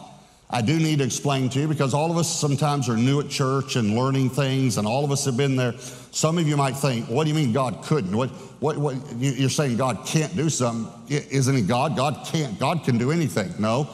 I 0.50 0.60
do 0.60 0.78
need 0.78 0.98
to 0.98 1.06
explain 1.06 1.48
to 1.48 1.60
you 1.60 1.68
because 1.68 1.94
all 1.94 2.10
of 2.10 2.18
us 2.18 2.28
sometimes 2.28 2.90
are 2.90 2.96
new 2.98 3.18
at 3.20 3.30
church 3.30 3.76
and 3.76 3.96
learning 3.96 4.28
things, 4.28 4.76
and 4.76 4.86
all 4.86 5.06
of 5.06 5.10
us 5.10 5.24
have 5.24 5.38
been 5.38 5.56
there. 5.56 5.72
Some 6.10 6.36
of 6.36 6.46
you 6.46 6.58
might 6.58 6.76
think, 6.76 7.08
what 7.08 7.24
do 7.24 7.30
you 7.30 7.34
mean 7.34 7.54
God 7.54 7.82
couldn't? 7.82 8.14
What, 8.14 8.28
what, 8.60 8.76
what, 8.76 8.96
you're 9.16 9.48
saying 9.48 9.78
God 9.78 10.04
can't 10.04 10.36
do 10.36 10.50
something. 10.50 10.92
Isn't 11.08 11.56
he 11.56 11.62
God? 11.62 11.96
God 11.96 12.26
can't. 12.26 12.58
God 12.58 12.84
can 12.84 12.98
do 12.98 13.10
anything. 13.10 13.54
No, 13.58 13.88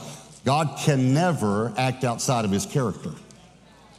God 0.49 0.78
can 0.78 1.12
never 1.12 1.75
act 1.76 2.05
outside 2.05 2.47
of 2.47 2.50
his 2.50 2.64
character. 2.64 3.11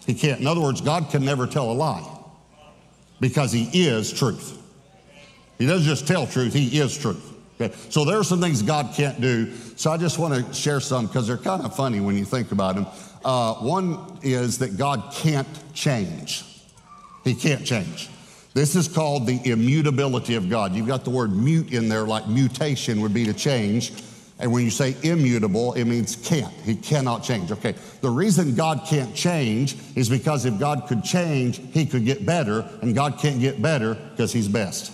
He 0.08 0.16
can't. 0.16 0.42
In 0.42 0.48
other 0.48 0.62
words, 0.62 0.82
God 0.82 1.12
can 1.12 1.24
never 1.24 1.46
tell 1.46 1.70
a 1.70 1.74
lie 1.74 2.04
because 3.20 3.52
He 3.52 3.70
is 3.88 4.12
truth. 4.12 4.60
He 5.60 5.68
doesn't 5.68 5.86
just 5.86 6.08
tell 6.08 6.26
truth, 6.26 6.52
He 6.52 6.80
is 6.80 6.98
truth. 6.98 7.36
Okay? 7.62 7.72
So 7.90 8.04
there 8.04 8.18
are 8.18 8.24
some 8.24 8.42
things 8.42 8.64
God 8.64 8.96
can't 8.96 9.22
do. 9.22 9.54
So 9.76 9.92
I 9.92 9.98
just 9.98 10.18
want 10.18 10.44
to 10.44 10.52
share 10.52 10.80
some 10.80 11.06
because 11.06 11.28
they're 11.28 11.38
kind 11.38 11.62
of 11.62 11.76
funny 11.76 12.00
when 12.00 12.18
you 12.18 12.26
think 12.26 12.52
about 12.52 12.74
them. 12.74 12.88
Uh, 13.24 13.54
one 13.54 14.18
is 14.24 14.58
that 14.58 14.76
God 14.76 15.14
can't 15.14 15.48
change. 15.76 16.46
He 17.24 17.36
can't 17.36 17.64
change. 17.64 18.10
This 18.56 18.76
is 18.76 18.88
called 18.88 19.28
the 19.28 19.40
immutability 19.52 20.34
of 20.34 20.50
God. 20.50 20.74
You've 20.74 20.88
got 20.88 21.04
the 21.04 21.12
word 21.12 21.32
mute 21.32 21.72
in 21.74 21.90
there, 21.90 22.08
like 22.08 22.28
mutation 22.28 23.02
would 23.02 23.14
be 23.14 23.26
to 23.26 23.36
change. 23.36 23.94
And 24.40 24.54
when 24.54 24.64
you 24.64 24.72
say 24.72 24.96
immutable, 25.04 25.74
it 25.74 25.84
means 25.84 26.16
can't. 26.16 26.54
He 26.64 26.76
cannot 26.76 27.24
change. 27.24 27.52
Okay. 27.52 27.76
The 28.00 28.10
reason 28.10 28.56
God 28.56 28.84
can't 28.88 29.14
change 29.14 29.76
is 29.96 30.10
because 30.10 30.46
if 30.46 30.58
God 30.58 30.86
could 30.88 31.04
change, 31.04 31.62
he 31.74 31.86
could 31.86 32.06
get 32.06 32.26
better, 32.26 32.66
and 32.82 32.96
God 32.96 33.20
can't 33.20 33.42
get 33.42 33.62
better 33.62 33.96
because 33.96 34.32
he's 34.32 34.48
best. 34.48 34.94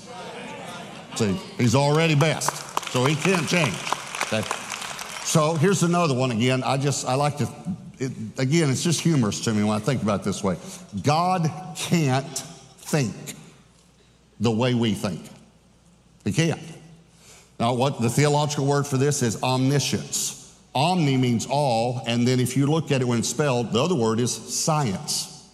See, 1.15 1.39
he's 1.57 1.75
already 1.75 2.15
best. 2.15 2.51
So 2.91 3.05
he 3.05 3.15
can't 3.15 3.47
change. 3.47 3.75
Okay. 4.23 4.41
So 5.23 5.53
here's 5.53 5.83
another 5.83 6.15
one 6.15 6.31
again. 6.31 6.63
I 6.63 6.77
just, 6.77 7.05
I 7.05 7.13
like 7.15 7.37
to, 7.37 7.49
it, 7.99 8.11
again, 8.37 8.69
it's 8.69 8.83
just 8.83 9.01
humorous 9.01 9.41
to 9.41 9.53
me 9.53 9.63
when 9.63 9.75
I 9.75 9.79
think 9.79 10.01
about 10.01 10.23
this 10.23 10.43
way. 10.43 10.57
God 11.03 11.51
can't 11.75 12.37
think 12.79 13.15
the 14.39 14.51
way 14.51 14.73
we 14.73 14.93
think. 14.93 15.21
He 16.23 16.31
can't. 16.31 16.61
Now, 17.59 17.73
what 17.73 18.01
the 18.01 18.09
theological 18.09 18.65
word 18.65 18.85
for 18.85 18.97
this 18.97 19.21
is 19.21 19.41
omniscience. 19.41 20.41
Omni 20.73 21.15
means 21.15 21.47
all, 21.49 22.01
and 22.05 22.27
then 22.27 22.39
if 22.39 22.57
you 22.57 22.65
look 22.67 22.91
at 22.91 23.01
it 23.01 23.05
when 23.05 23.19
it's 23.19 23.29
spelled, 23.29 23.71
the 23.71 23.81
other 23.81 23.95
word 23.95 24.19
is 24.19 24.33
science. 24.33 25.49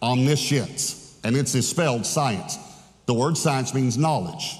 Omniscience, 0.00 1.18
and 1.24 1.36
it's 1.36 1.52
spelled 1.66 2.06
science. 2.06 2.56
The 3.06 3.14
word 3.14 3.36
science 3.36 3.74
means 3.74 3.98
knowledge. 3.98 4.56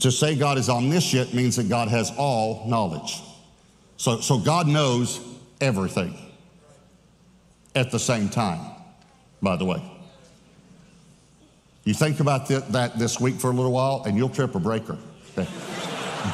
To 0.00 0.12
say 0.12 0.36
God 0.36 0.56
is 0.56 0.68
omniscient 0.68 1.34
means 1.34 1.56
that 1.56 1.68
God 1.68 1.88
has 1.88 2.12
all 2.16 2.64
knowledge. 2.68 3.20
So, 3.96 4.20
so 4.20 4.38
God 4.38 4.68
knows 4.68 5.20
everything 5.60 6.16
at 7.74 7.90
the 7.90 7.98
same 7.98 8.28
time, 8.28 8.60
by 9.42 9.56
the 9.56 9.64
way. 9.64 9.82
You 11.84 11.94
think 11.94 12.20
about 12.20 12.46
that 12.48 12.98
this 12.98 13.18
week 13.18 13.36
for 13.36 13.50
a 13.50 13.54
little 13.54 13.72
while, 13.72 14.04
and 14.06 14.16
you'll 14.16 14.28
trip 14.28 14.54
a 14.54 14.60
breaker. 14.60 14.96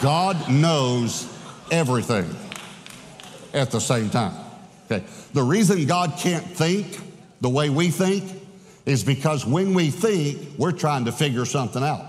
God 0.02 0.50
knows 0.50 1.32
everything. 1.70 2.34
at 3.54 3.70
the 3.70 3.80
same 3.80 4.10
time. 4.10 4.34
Okay. 4.90 5.04
The 5.32 5.42
reason 5.42 5.86
God 5.86 6.14
can't 6.18 6.44
think 6.44 7.00
the 7.40 7.48
way 7.48 7.70
we 7.70 7.88
think 7.88 8.42
is 8.84 9.02
because 9.02 9.46
when 9.46 9.74
we 9.74 9.90
think, 9.90 10.58
we're 10.58 10.72
trying 10.72 11.06
to 11.06 11.12
figure 11.12 11.44
something 11.44 11.82
out. 11.82 12.04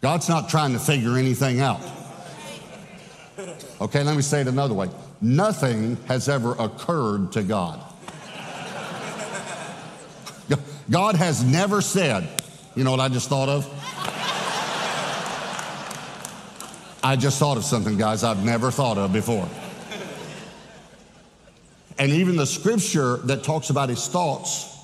God's 0.00 0.28
not 0.28 0.48
trying 0.48 0.72
to 0.72 0.78
figure 0.78 1.16
anything 1.16 1.60
out. 1.60 1.80
Okay, 3.80 4.02
let 4.02 4.16
me 4.16 4.22
say 4.22 4.40
it 4.40 4.48
another 4.48 4.74
way. 4.74 4.88
Nothing 5.20 5.96
has 6.06 6.28
ever 6.28 6.52
occurred 6.52 7.32
to 7.32 7.42
God. 7.42 7.80
God 10.90 11.16
has 11.16 11.44
never 11.44 11.80
said, 11.80 12.37
you 12.78 12.84
know 12.84 12.92
what 12.92 13.00
I 13.00 13.08
just 13.08 13.28
thought 13.28 13.48
of? 13.48 13.66
I 17.02 17.16
just 17.16 17.40
thought 17.40 17.56
of 17.56 17.64
something, 17.64 17.98
guys, 17.98 18.22
I've 18.22 18.44
never 18.44 18.70
thought 18.70 18.98
of 18.98 19.12
before. 19.12 19.48
And 21.98 22.12
even 22.12 22.36
the 22.36 22.46
scripture 22.46 23.16
that 23.24 23.42
talks 23.42 23.70
about 23.70 23.88
his 23.88 24.06
thoughts 24.06 24.78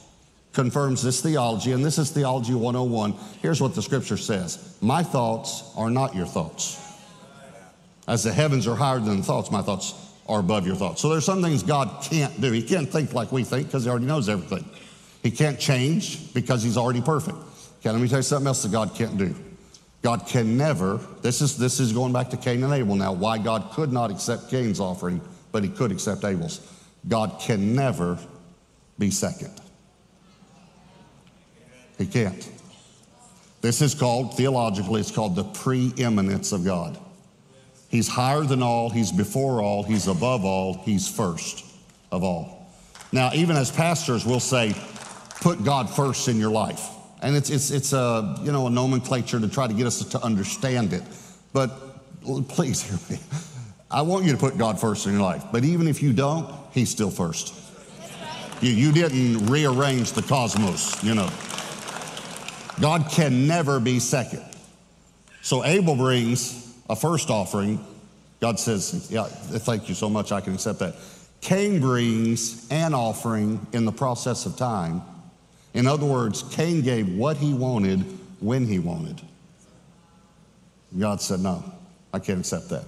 confirms 0.53 1.05
this 1.05 1.23
theology, 1.23 1.71
and 1.71 1.85
this 1.85 1.99
is 1.99 2.11
Theology 2.11 2.55
101. 2.55 3.15
Here's 3.41 3.61
what 3.61 3.77
the 3.77 3.83
scripture 3.83 4.17
says 4.17 4.77
My 4.81 5.05
thoughts 5.05 5.73
are 5.77 5.89
not 5.89 6.17
your 6.17 6.27
thoughts. 6.27 6.81
As 8.09 8.25
the 8.25 8.33
heavens 8.33 8.67
are 8.67 8.75
higher 8.75 8.99
than 8.99 9.19
the 9.19 9.23
thoughts, 9.23 9.53
my 9.53 9.63
thoughts 9.63 9.95
are 10.27 10.41
above 10.41 10.67
your 10.67 10.75
thoughts. 10.75 11.01
So 11.01 11.11
there's 11.11 11.25
some 11.25 11.41
things 11.43 11.63
God 11.63 12.03
can't 12.03 12.41
do. 12.41 12.51
He 12.51 12.63
can't 12.65 12.91
think 12.91 13.13
like 13.13 13.31
we 13.31 13.45
think 13.45 13.69
because 13.69 13.85
he 13.85 13.91
already 13.91 14.07
knows 14.07 14.29
everything. 14.29 14.69
He 15.23 15.31
can't 15.31 15.61
change 15.61 16.35
because 16.35 16.65
he's 16.65 16.77
already 16.77 17.01
perfect. 17.01 17.39
Okay, 17.85 17.93
let 17.93 18.00
me 18.00 18.09
tell 18.09 18.21
you 18.21 18.23
something 18.23 18.47
else 18.47 18.62
that 18.62 18.73
God 18.73 18.95
can't 18.95 19.19
do. 19.19 19.35
God 20.00 20.26
can 20.26 20.57
never, 20.57 20.99
this 21.21 21.43
is, 21.43 21.59
this 21.59 21.81
is 21.81 21.93
going 21.93 22.14
back 22.14 22.31
to 22.31 22.38
Cain 22.38 22.64
and 22.64 22.73
Abel 22.73 22.97
now, 22.97 23.12
why 23.12 23.37
God 23.37 23.73
could 23.73 23.93
not 23.93 24.11
accept 24.11 24.49
Cain's 24.49 24.81
offering, 24.81 25.21
but 25.53 25.62
he 25.62 25.69
could 25.69 25.93
accept 25.93 26.25
Abel's. 26.25 26.67
God 27.09 27.38
can 27.43 27.75
never 27.75 28.19
be 28.99 29.11
second. 29.11 29.53
He 31.99 32.07
can't. 32.07 32.50
This 33.61 33.83
is 33.83 33.95
called, 33.95 34.35
theologically, 34.35 35.03
it's 35.03 35.11
called 35.11 35.37
the 35.37 35.45
preeminence 35.45 36.53
of 36.53 36.64
God. 36.64 36.99
He's 37.91 38.09
higher 38.09 38.45
than 38.45 38.62
all, 38.62 38.88
He's 38.88 39.12
before 39.12 39.61
all, 39.61 39.83
He's 39.83 40.09
above 40.09 40.47
all, 40.47 40.73
He's 40.85 41.07
first 41.07 41.67
of 42.11 42.25
all. 42.25 42.67
Now, 43.12 43.31
even 43.35 43.57
as 43.57 43.71
pastors, 43.71 44.25
we'll 44.25 44.41
say, 44.41 44.75
put 45.43 45.62
God 45.64 45.91
first 45.91 46.29
in 46.29 46.38
your 46.38 46.50
life. 46.50 46.88
And 47.25 47.35
it's, 47.35 47.49
it's, 47.49 47.71
it's 47.71 47.95
a, 47.95 48.37
you 48.43 48.52
know, 48.52 48.66
a 48.66 48.71
nomenclature 48.71 49.40
to 49.40 49.49
try 49.49 49.66
to 49.66 49.73
get 49.73 49.87
us 49.87 50.04
to 50.04 50.23
understand 50.23 50.93
it. 50.93 51.02
But 51.54 51.71
please 52.49 52.83
hear 52.83 52.99
me. 53.09 53.23
I 53.90 54.02
want 54.02 54.26
you 54.26 54.33
to 54.33 54.38
put 54.38 54.59
God 54.59 54.78
first 54.78 55.07
in 55.07 55.12
your 55.12 55.23
life. 55.23 55.43
But 55.50 55.64
even 55.64 55.88
if 55.88 56.02
you 56.02 56.12
don't, 56.12 56.54
He's 56.73 56.90
still 56.90 57.11
first. 57.11 57.54
You, 58.61 58.71
you 58.73 58.93
didn't 58.93 59.47
rearrange 59.47 60.12
the 60.12 60.21
cosmos, 60.21 61.02
you 61.02 61.14
know. 61.14 61.31
God 62.78 63.07
can 63.11 63.47
never 63.47 63.81
be 63.81 64.00
second. 64.00 64.45
So 65.40 65.64
Abel 65.64 65.97
brings 65.97 66.76
a 66.90 66.97
first 66.97 67.31
offering. 67.31 67.83
God 68.40 68.61
says, 68.61 69.09
Yeah, 69.11 69.25
thank 69.25 69.88
you 69.88 69.95
so 69.95 70.11
much, 70.11 70.31
I 70.31 70.43
can 70.43 70.52
accept 70.52 70.81
that. 70.81 70.97
Cain 71.40 71.81
brings 71.81 72.69
an 72.71 72.93
offering 72.93 73.66
in 73.73 73.87
the 73.87 73.93
process 73.93 74.45
of 74.45 74.59
time. 74.59 75.00
In 75.75 75.87
other 75.88 76.07
words, 76.07 76.45
Cain 76.52 76.83
gave 76.83 77.09
what 77.09 77.37
he 77.37 77.52
wanted 77.52 78.00
when 78.40 78.66
he 78.66 78.78
wanted. 78.78 79.21
God 80.97 81.21
said, 81.21 81.40
No, 81.40 81.64
I 82.12 82.21
can't 82.21 82.38
accept 82.38 82.71
that. 82.71 82.85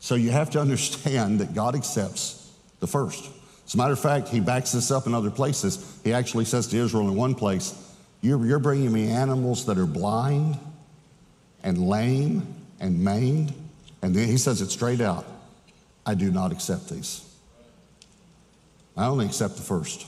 So 0.00 0.16
you 0.16 0.30
have 0.30 0.50
to 0.50 0.60
understand 0.60 1.40
that 1.40 1.54
God 1.54 1.74
accepts 1.74 2.52
the 2.80 2.86
first. 2.86 3.30
As 3.66 3.74
a 3.74 3.78
matter 3.78 3.92
of 3.92 4.00
fact, 4.00 4.28
he 4.28 4.40
backs 4.40 4.72
this 4.72 4.90
up 4.90 5.06
in 5.06 5.14
other 5.14 5.30
places. 5.30 5.98
He 6.04 6.12
actually 6.12 6.44
says 6.44 6.66
to 6.66 6.76
Israel 6.76 7.08
in 7.08 7.14
one 7.14 7.34
place, 7.34 7.74
You're, 8.20 8.44
you're 8.44 8.58
bringing 8.58 8.92
me 8.92 9.08
animals 9.08 9.64
that 9.66 9.78
are 9.78 9.86
blind 9.86 10.58
and 11.62 11.88
lame 11.88 12.54
and 12.80 13.02
maimed. 13.02 13.54
And 14.02 14.14
then 14.14 14.28
he 14.28 14.36
says 14.36 14.60
it 14.60 14.70
straight 14.70 15.00
out 15.00 15.24
I 16.04 16.14
do 16.14 16.30
not 16.30 16.52
accept 16.52 16.90
these. 16.90 17.22
I 18.96 19.06
only 19.06 19.26
accept 19.26 19.56
the 19.56 19.62
first. 19.62 20.06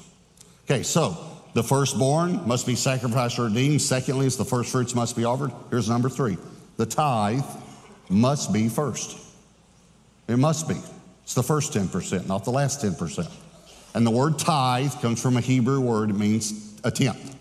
Okay, 0.64 0.82
so 0.82 1.16
the 1.56 1.62
firstborn 1.62 2.46
must 2.46 2.66
be 2.66 2.74
sacrificed 2.74 3.38
or 3.38 3.44
redeemed. 3.44 3.80
Secondly, 3.80 4.26
is 4.26 4.36
the 4.36 4.44
first 4.44 4.70
fruits 4.70 4.94
must 4.94 5.16
be 5.16 5.24
offered. 5.24 5.50
Here's 5.70 5.88
number 5.88 6.10
three 6.10 6.36
the 6.76 6.84
tithe 6.84 7.46
must 8.10 8.52
be 8.52 8.68
first. 8.68 9.18
It 10.28 10.36
must 10.36 10.68
be. 10.68 10.74
It's 11.22 11.32
the 11.32 11.42
first 11.42 11.72
10%, 11.72 12.26
not 12.26 12.44
the 12.44 12.50
last 12.50 12.82
10%. 12.82 13.26
And 13.94 14.06
the 14.06 14.10
word 14.10 14.38
tithe 14.38 14.92
comes 15.00 15.22
from 15.22 15.38
a 15.38 15.40
Hebrew 15.40 15.80
word, 15.80 16.10
it 16.10 16.16
means 16.16 16.78
a 16.84 16.90
tenth, 16.90 17.34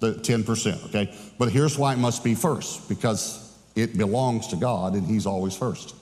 the 0.00 0.12
10%, 0.16 0.88
okay? 0.88 1.16
But 1.38 1.50
here's 1.50 1.78
why 1.78 1.94
it 1.94 1.98
must 1.98 2.22
be 2.22 2.34
first 2.34 2.90
because 2.90 3.56
it 3.74 3.96
belongs 3.96 4.48
to 4.48 4.56
God 4.56 4.92
and 4.92 5.06
He's 5.06 5.24
always 5.24 5.56
first. 5.56 5.94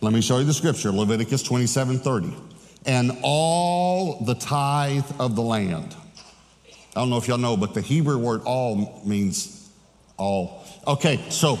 Let 0.00 0.14
me 0.14 0.22
show 0.22 0.38
you 0.38 0.44
the 0.44 0.54
scripture 0.54 0.90
Leviticus 0.90 1.42
27 1.42 1.98
30. 1.98 2.34
And 2.86 3.18
all 3.22 4.24
the 4.24 4.34
tithe 4.34 5.04
of 5.20 5.36
the 5.36 5.42
land. 5.42 5.94
I 6.94 7.00
don't 7.00 7.08
know 7.08 7.16
if 7.16 7.26
y'all 7.26 7.38
know, 7.38 7.56
but 7.56 7.72
the 7.72 7.80
Hebrew 7.80 8.18
word 8.18 8.42
all 8.44 9.00
means 9.04 9.70
all. 10.18 10.64
Okay, 10.86 11.24
so 11.30 11.58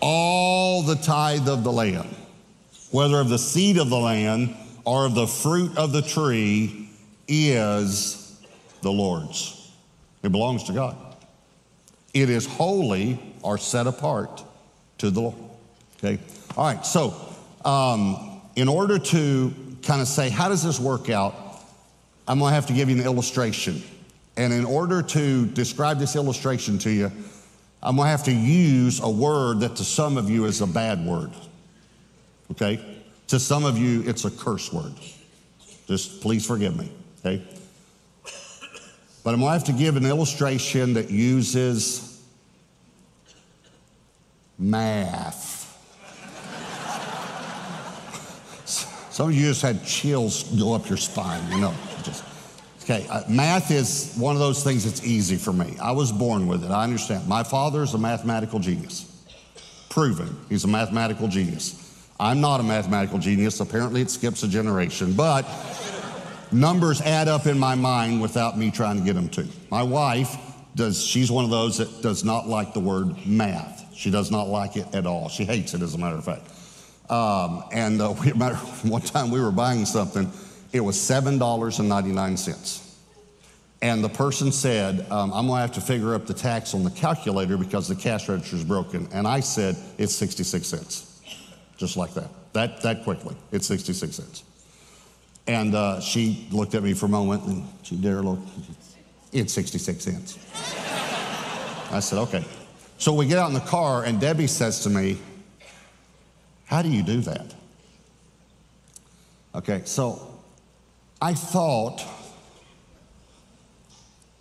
all 0.00 0.82
the 0.82 0.94
tithe 0.94 1.48
of 1.48 1.64
the 1.64 1.72
land, 1.72 2.08
whether 2.92 3.18
of 3.18 3.28
the 3.28 3.38
seed 3.38 3.78
of 3.78 3.90
the 3.90 3.98
land 3.98 4.54
or 4.84 5.06
of 5.06 5.16
the 5.16 5.26
fruit 5.26 5.76
of 5.76 5.92
the 5.92 6.02
tree, 6.02 6.88
is 7.26 8.40
the 8.82 8.92
Lord's. 8.92 9.72
It 10.22 10.30
belongs 10.30 10.64
to 10.64 10.72
God. 10.72 10.96
It 12.14 12.30
is 12.30 12.46
holy 12.46 13.18
or 13.42 13.58
set 13.58 13.88
apart 13.88 14.44
to 14.98 15.10
the 15.10 15.20
Lord. 15.20 15.36
Okay? 15.98 16.18
All 16.56 16.64
right, 16.64 16.86
so 16.86 17.14
um, 17.64 18.40
in 18.54 18.68
order 18.68 18.98
to 18.98 19.54
kind 19.82 20.00
of 20.00 20.08
say, 20.08 20.30
how 20.30 20.48
does 20.48 20.62
this 20.62 20.78
work 20.78 21.10
out? 21.10 21.34
I'm 22.28 22.38
going 22.38 22.50
to 22.50 22.54
have 22.54 22.66
to 22.66 22.72
give 22.72 22.90
you 22.90 22.96
an 22.96 23.04
illustration. 23.04 23.82
And 24.36 24.52
in 24.52 24.64
order 24.64 25.02
to 25.02 25.46
describe 25.46 25.98
this 25.98 26.16
illustration 26.16 26.78
to 26.78 26.90
you, 26.90 27.10
I'm 27.82 27.96
going 27.96 28.06
to 28.06 28.10
have 28.10 28.24
to 28.24 28.32
use 28.32 29.00
a 29.00 29.08
word 29.08 29.60
that 29.60 29.76
to 29.76 29.84
some 29.84 30.16
of 30.16 30.28
you 30.28 30.44
is 30.44 30.60
a 30.60 30.66
bad 30.66 31.04
word. 31.06 31.30
Okay? 32.50 32.80
To 33.28 33.38
some 33.38 33.64
of 33.64 33.78
you, 33.78 34.02
it's 34.06 34.24
a 34.24 34.30
curse 34.30 34.72
word. 34.72 34.92
Just 35.86 36.20
please 36.20 36.44
forgive 36.44 36.76
me. 36.76 36.90
Okay? 37.20 37.42
But 39.22 39.34
I'm 39.34 39.40
going 39.40 39.50
to 39.50 39.58
have 39.58 39.64
to 39.64 39.72
give 39.72 39.96
an 39.96 40.06
illustration 40.06 40.94
that 40.94 41.10
uses 41.10 42.22
math. 44.58 45.64
Some 49.10 49.30
of 49.30 49.34
you 49.34 49.46
just 49.46 49.62
had 49.62 49.84
chills 49.84 50.44
go 50.44 50.74
up 50.74 50.88
your 50.88 50.98
spine, 50.98 51.42
you 51.50 51.60
know. 51.60 51.74
Okay, 52.88 53.04
uh, 53.10 53.24
math 53.28 53.72
is 53.72 54.14
one 54.16 54.36
of 54.36 54.38
those 54.38 54.62
things 54.62 54.84
that's 54.84 55.04
easy 55.04 55.34
for 55.34 55.52
me. 55.52 55.76
I 55.82 55.90
was 55.90 56.12
born 56.12 56.46
with 56.46 56.62
it. 56.62 56.70
I 56.70 56.84
understand. 56.84 57.26
My 57.26 57.42
father 57.42 57.82
is 57.82 57.94
a 57.94 57.98
mathematical 57.98 58.60
genius. 58.60 59.24
Proven. 59.88 60.36
He's 60.48 60.62
a 60.62 60.68
mathematical 60.68 61.26
genius. 61.26 62.06
I'm 62.20 62.40
not 62.40 62.60
a 62.60 62.62
mathematical 62.62 63.18
genius. 63.18 63.58
Apparently, 63.58 64.02
it 64.02 64.10
skips 64.10 64.44
a 64.44 64.48
generation, 64.48 65.14
but 65.14 65.44
numbers 66.52 67.00
add 67.00 67.26
up 67.26 67.46
in 67.46 67.58
my 67.58 67.74
mind 67.74 68.22
without 68.22 68.56
me 68.56 68.70
trying 68.70 68.98
to 68.98 69.04
get 69.04 69.14
them 69.14 69.30
to. 69.30 69.48
My 69.68 69.82
wife 69.82 70.36
does, 70.76 71.04
she's 71.04 71.28
one 71.28 71.44
of 71.44 71.50
those 71.50 71.78
that 71.78 72.02
does 72.02 72.22
not 72.22 72.46
like 72.46 72.72
the 72.72 72.78
word 72.78 73.26
math. 73.26 73.92
She 73.96 74.12
does 74.12 74.30
not 74.30 74.44
like 74.44 74.76
it 74.76 74.94
at 74.94 75.06
all. 75.06 75.28
She 75.28 75.44
hates 75.44 75.74
it, 75.74 75.82
as 75.82 75.94
a 75.94 75.98
matter 75.98 76.18
of 76.18 76.24
fact. 76.24 76.48
Um, 77.10 77.64
and 77.72 78.00
uh, 78.00 78.14
we, 78.24 78.32
matter, 78.34 78.54
one 78.54 79.02
time 79.02 79.32
we 79.32 79.40
were 79.40 79.50
buying 79.50 79.86
something, 79.86 80.30
it 80.76 80.80
was 80.80 80.96
$7.99. 80.96 82.82
And 83.82 84.02
the 84.02 84.08
person 84.08 84.52
said, 84.52 85.10
um, 85.10 85.32
I'm 85.32 85.46
going 85.46 85.58
to 85.58 85.60
have 85.60 85.72
to 85.72 85.80
figure 85.80 86.14
up 86.14 86.26
the 86.26 86.34
tax 86.34 86.74
on 86.74 86.82
the 86.82 86.90
calculator 86.90 87.56
because 87.56 87.88
the 87.88 87.94
cash 87.94 88.28
register 88.28 88.56
is 88.56 88.64
broken. 88.64 89.08
And 89.12 89.26
I 89.26 89.40
said, 89.40 89.76
it's 89.98 90.14
66 90.14 90.66
cents. 90.66 91.20
Just 91.76 91.96
like 91.96 92.14
that. 92.14 92.30
That, 92.52 92.82
that 92.82 93.04
quickly. 93.04 93.36
It's 93.52 93.66
66 93.66 94.16
cents. 94.16 94.44
And 95.46 95.74
uh, 95.74 96.00
she 96.00 96.48
looked 96.50 96.74
at 96.74 96.82
me 96.82 96.94
for 96.94 97.06
a 97.06 97.10
moment 97.10 97.44
and 97.44 97.66
she 97.82 97.96
did 97.96 98.12
her 98.12 98.22
look. 98.22 98.38
It's 99.32 99.52
66 99.52 100.02
cents. 100.02 100.38
I 101.92 102.00
said, 102.00 102.18
okay. 102.20 102.44
So 102.98 103.12
we 103.12 103.26
get 103.26 103.38
out 103.38 103.48
in 103.48 103.54
the 103.54 103.60
car 103.60 104.04
and 104.04 104.20
Debbie 104.20 104.46
says 104.46 104.80
to 104.80 104.90
me, 104.90 105.18
How 106.64 106.82
do 106.82 106.88
you 106.88 107.02
do 107.02 107.20
that? 107.20 107.54
Okay, 109.54 109.82
so 109.84 110.35
I 111.20 111.32
thought 111.34 112.04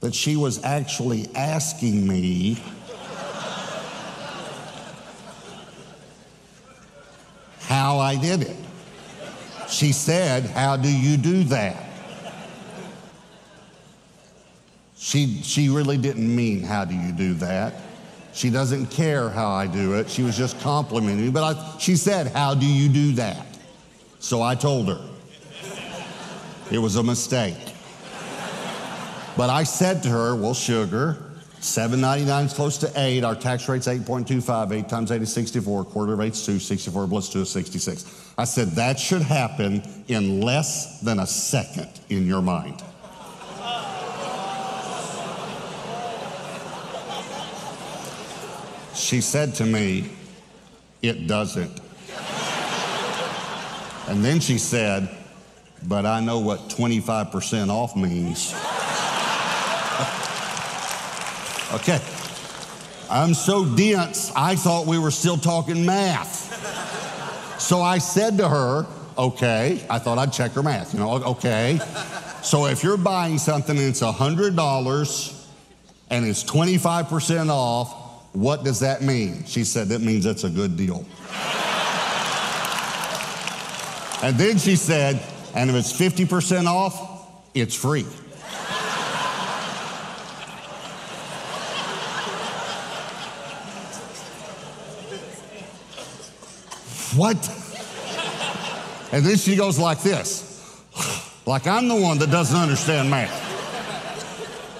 that 0.01 0.13
she 0.13 0.35
was 0.35 0.63
actually 0.63 1.27
asking 1.33 2.05
me 2.07 2.61
how 7.61 7.97
I 7.99 8.15
did 8.17 8.41
it. 8.43 8.55
She 9.69 9.93
said, 9.93 10.43
How 10.45 10.77
do 10.77 10.89
you 10.89 11.17
do 11.17 11.43
that? 11.45 11.81
She, 14.97 15.41
she 15.43 15.69
really 15.69 15.97
didn't 15.97 16.33
mean, 16.35 16.61
How 16.63 16.85
do 16.85 16.93
you 16.93 17.11
do 17.11 17.33
that? 17.35 17.73
She 18.33 18.49
doesn't 18.49 18.87
care 18.87 19.29
how 19.29 19.49
I 19.49 19.65
do 19.65 19.93
it. 19.93 20.09
She 20.09 20.21
was 20.21 20.37
just 20.37 20.59
complimenting 20.59 21.25
me. 21.25 21.31
But 21.31 21.55
I, 21.55 21.77
she 21.79 21.95
said, 21.95 22.27
How 22.27 22.53
do 22.53 22.65
you 22.65 22.89
do 22.89 23.13
that? 23.13 23.45
So 24.19 24.41
I 24.41 24.55
told 24.55 24.89
her. 24.89 25.14
It 26.71 26.79
was 26.79 26.95
a 26.95 27.03
mistake. 27.03 27.57
But 29.37 29.49
I 29.49 29.63
said 29.63 30.01
to 30.03 30.09
her, 30.09 30.35
Well, 30.35 30.53
sugar, 30.53 31.17
799 31.59 32.45
is 32.45 32.53
close 32.53 32.77
to 32.79 32.91
8. 32.95 33.23
Our 33.23 33.35
tax 33.35 33.67
rate's 33.67 33.87
8.25. 33.87 34.71
8 34.71 34.89
times 34.89 35.11
8 35.11 35.21
is 35.21 35.33
64. 35.33 35.85
Quarter 35.85 36.13
of 36.13 36.21
8 36.21 36.33
is 36.33 36.45
2. 36.45 36.59
64 36.59 37.07
plus 37.07 37.29
2 37.33 37.41
is 37.41 37.49
66. 37.49 38.33
I 38.37 38.45
said, 38.45 38.69
That 38.71 38.99
should 38.99 39.21
happen 39.21 39.83
in 40.07 40.41
less 40.41 41.01
than 41.01 41.19
a 41.19 41.27
second 41.27 41.89
in 42.09 42.25
your 42.25 42.41
mind. 42.41 42.81
She 48.95 49.21
said 49.21 49.53
to 49.55 49.65
me, 49.65 50.09
It 51.01 51.27
doesn't. 51.27 51.81
And 54.07 54.23
then 54.23 54.39
she 54.39 54.57
said, 54.57 55.09
But 55.87 56.05
I 56.05 56.19
know 56.19 56.39
what 56.39 56.69
25% 56.69 57.69
off 57.69 57.95
means. 57.95 58.53
okay. 61.73 61.99
I'm 63.09 63.33
so 63.35 63.65
dense, 63.65 64.31
I 64.35 64.55
thought 64.55 64.87
we 64.87 64.97
were 64.97 65.11
still 65.11 65.37
talking 65.37 65.85
math. 65.85 66.51
So 67.61 67.81
I 67.81 67.99
said 67.99 68.37
to 68.39 68.49
her, 68.49 68.85
Okay, 69.17 69.81
I 69.89 69.97
thought 69.97 70.17
I'd 70.17 70.33
check 70.33 70.51
her 70.53 70.63
math, 70.63 70.93
you 70.93 70.99
know, 70.99 71.13
okay. 71.23 71.79
So 72.43 72.65
if 72.65 72.83
you're 72.83 72.97
buying 72.97 73.37
something 73.37 73.77
and 73.77 73.87
it's 73.87 74.01
$100 74.01 75.47
and 76.09 76.25
it's 76.25 76.43
25% 76.43 77.49
off, 77.49 78.35
what 78.35 78.65
does 78.65 78.81
that 78.81 79.01
mean? 79.01 79.45
She 79.45 79.63
said, 79.63 79.87
That 79.87 80.01
means 80.01 80.25
it's 80.25 80.43
a 80.43 80.49
good 80.49 80.75
deal. 80.75 81.05
and 84.21 84.35
then 84.37 84.57
she 84.57 84.75
said, 84.75 85.21
And 85.55 85.69
if 85.69 85.75
it's 85.77 85.93
50% 85.93 86.67
off, 86.67 87.31
it's 87.53 87.73
free. 87.73 88.03
what? 97.15 97.37
And 99.13 99.25
then 99.25 99.37
she 99.37 99.55
goes 99.55 99.79
like 99.79 100.01
this, 100.01 100.83
like 101.45 101.67
I'm 101.67 101.87
the 101.87 101.95
one 101.95 102.17
that 102.17 102.29
doesn't 102.29 102.57
understand 102.57 103.09
math. 103.09 103.43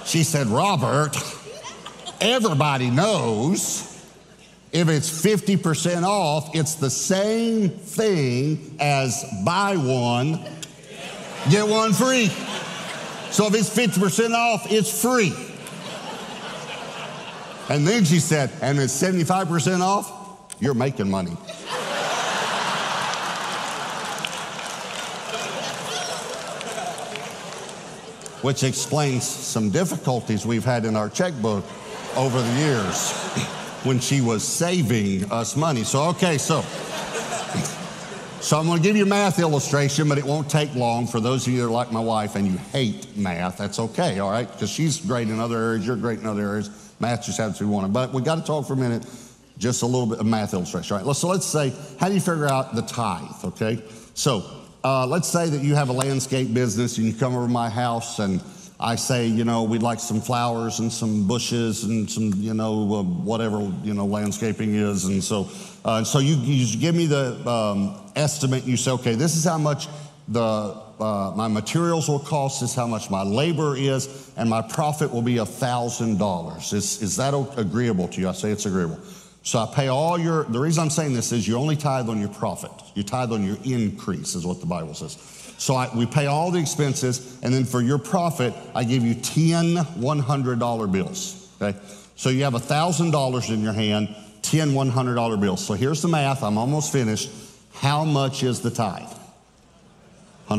She 0.06 0.24
said, 0.24 0.48
Robert, 0.48 1.16
everybody 2.20 2.90
knows 2.90 3.96
if 4.76 4.90
it's 4.90 5.10
50% 5.10 6.04
off, 6.04 6.54
it's 6.54 6.76
the 6.76 6.90
same 6.90 7.70
thing 7.70 8.76
as 8.82 9.24
buy 9.46 9.78
one, 9.78 10.44
get 11.50 11.68
one 11.68 11.94
free. 11.94 12.28
So 13.32 13.48
if 13.48 13.54
it's 13.54 13.70
50% 13.70 14.34
off, 14.34 14.72
it's 14.72 15.02
free. 15.02 15.34
And 17.70 17.86
then 17.86 18.06
she 18.06 18.20
said, 18.20 18.52
and 18.62 18.80
it's 18.80 18.94
75% 18.94 19.82
off, 19.82 20.12
you're 20.60 20.74
making 20.74 21.10
money. 21.10 21.32
Which 28.42 28.64
explains 28.64 29.28
some 29.28 29.72
difficulties 29.72 30.46
we've 30.46 30.64
had 30.64 30.86
in 30.86 30.96
our 30.96 31.10
checkbook 31.10 31.66
over 32.16 32.42
the 32.42 32.54
years 32.54 33.12
when 33.84 34.00
she 34.00 34.22
was 34.22 34.44
saving 34.44 35.32
us 35.32 35.56
money. 35.56 35.84
So, 35.84 36.04
okay, 36.10 36.38
so. 36.38 36.64
So 38.46 38.60
I'm 38.60 38.68
going 38.68 38.78
to 38.78 38.84
give 38.84 38.96
you 38.96 39.06
a 39.06 39.08
math 39.08 39.40
illustration, 39.40 40.08
but 40.08 40.20
it 40.20 40.24
won't 40.24 40.48
take 40.48 40.76
long 40.76 41.08
for 41.08 41.20
those 41.20 41.48
of 41.48 41.54
you 41.54 41.62
that 41.62 41.66
are 41.66 41.72
like 41.72 41.92
my 41.92 42.00
wife 42.00 42.36
and 42.36 42.46
you 42.46 42.56
hate 42.72 43.18
math. 43.18 43.58
That's 43.58 43.80
okay, 43.80 44.20
all 44.20 44.30
right? 44.30 44.48
Because 44.48 44.70
she's 44.70 45.04
great 45.04 45.30
in 45.30 45.40
other 45.40 45.58
areas, 45.58 45.88
you're 45.88 45.96
great 45.96 46.20
in 46.20 46.28
other 46.28 46.44
areas. 46.44 46.70
Math 47.00 47.26
just 47.26 47.40
happens 47.40 47.58
to 47.58 47.64
be 47.64 47.72
one. 47.72 47.84
of 47.84 47.92
them. 47.92 47.94
But 47.94 48.14
we 48.14 48.22
got 48.22 48.36
to 48.36 48.44
talk 48.44 48.68
for 48.68 48.74
a 48.74 48.78
minute, 48.78 49.04
just 49.58 49.82
a 49.82 49.88
little 49.88 50.06
bit 50.06 50.20
of 50.20 50.28
math 50.28 50.54
illustration. 50.54 50.96
All 50.96 51.04
right, 51.04 51.16
so 51.16 51.28
let's 51.28 51.48
say, 51.48 51.74
how 52.00 52.08
do 52.08 52.14
you 52.14 52.22
figure 52.22 52.46
out 52.46 52.76
the 52.76 52.84
tithe? 52.84 53.46
Okay, 53.46 53.82
so 54.14 54.46
uh, 54.84 55.08
let's 55.08 55.28
say 55.28 55.50
that 55.50 55.64
you 55.64 55.74
have 55.74 55.90
a 55.90 55.94
landscape 55.94 56.54
business 56.54 57.00
and 57.00 57.08
you 57.08 57.16
come 57.16 57.36
over 57.36 57.48
to 57.48 57.52
my 57.52 57.68
house 57.68 58.20
and 58.20 58.44
I 58.80 58.96
say, 58.96 59.28
you 59.28 59.46
know, 59.46 59.64
we'd 59.64 59.82
like 59.82 60.00
some 60.00 60.20
flowers 60.20 60.80
and 60.80 60.92
some 60.92 61.28
bushes 61.28 61.86
and 61.86 62.10
some, 62.10 62.34
you 62.36 62.54
know, 62.54 62.96
uh, 62.96 63.04
whatever, 63.04 63.62
you 63.84 63.94
know, 63.94 64.06
landscaping 64.06 64.76
is. 64.76 65.06
And 65.06 65.24
so, 65.24 65.50
uh, 65.86 66.04
so 66.04 66.20
you, 66.20 66.36
you 66.36 66.78
give 66.78 66.94
me 66.94 67.06
the 67.06 67.50
um, 67.50 68.12
estimate. 68.16 68.66
You 68.66 68.76
say, 68.76 68.92
okay, 68.92 69.16
this 69.16 69.38
is 69.38 69.46
how 69.46 69.58
much 69.58 69.88
the, 70.28 70.42
uh, 71.00 71.34
my 71.36 71.48
materials 71.48 72.10
will 72.10 72.20
cost, 72.20 72.62
this 72.62 72.72
is 72.72 72.76
how 72.76 72.88
much 72.88 73.10
my 73.10 73.24
labor 73.24 73.78
is, 73.78 74.32
and 74.36 74.50
my 74.50 74.62
profit 74.62 75.12
will 75.12 75.22
be 75.22 75.36
$1,000. 75.36 76.74
Is, 76.74 77.02
is 77.02 77.16
that 77.16 77.34
agreeable 77.58 78.08
to 78.10 78.22
you? 78.22 78.28
I 78.28 78.34
say 78.34 78.52
it's 78.52 78.66
agreeable. 78.66 79.00
So 79.44 79.60
I 79.60 79.72
pay 79.74 79.88
all 79.90 80.18
your, 80.18 80.46
the 80.46 80.60
reason 80.60 80.84
I'm 80.84 80.90
saying 80.90 81.14
this 81.14 81.32
is 81.32 81.48
you 81.48 81.56
only 81.56 81.76
tithe 81.76 82.10
on 82.10 82.20
your 82.20 82.30
profit. 82.30 82.72
You 82.96 83.04
tithe 83.04 83.32
on 83.32 83.46
your 83.46 83.58
increase, 83.64 84.34
is 84.34 84.46
what 84.46 84.60
the 84.60 84.66
Bible 84.66 84.96
says. 84.96 85.16
So 85.58 85.76
I, 85.76 85.96
we 85.96 86.06
pay 86.06 86.26
all 86.26 86.52
the 86.52 86.60
expenses, 86.60 87.40
and 87.42 87.54
then 87.54 87.66
for 87.66 87.82
your 87.82 87.98
profit, 87.98 88.54
I 88.74 88.84
give 88.84 89.04
you 89.04 89.16
10 89.16 89.76
$100 89.76 90.92
bills. 90.92 91.54
Okay? 91.62 91.78
So 92.16 92.30
you 92.30 92.44
have 92.44 92.54
$1,000 92.54 93.54
in 93.54 93.62
your 93.62 93.74
hand, 93.74 94.16
10 94.42 94.72
$100 94.72 95.42
bills. 95.42 95.66
So 95.66 95.74
here's 95.74 96.02
the 96.02 96.08
math. 96.08 96.44
I'm 96.44 96.58
almost 96.58 96.92
finished. 96.92 97.30
How 97.74 98.04
much 98.06 98.44
is 98.44 98.62
the 98.62 98.72
tithe? 98.72 99.10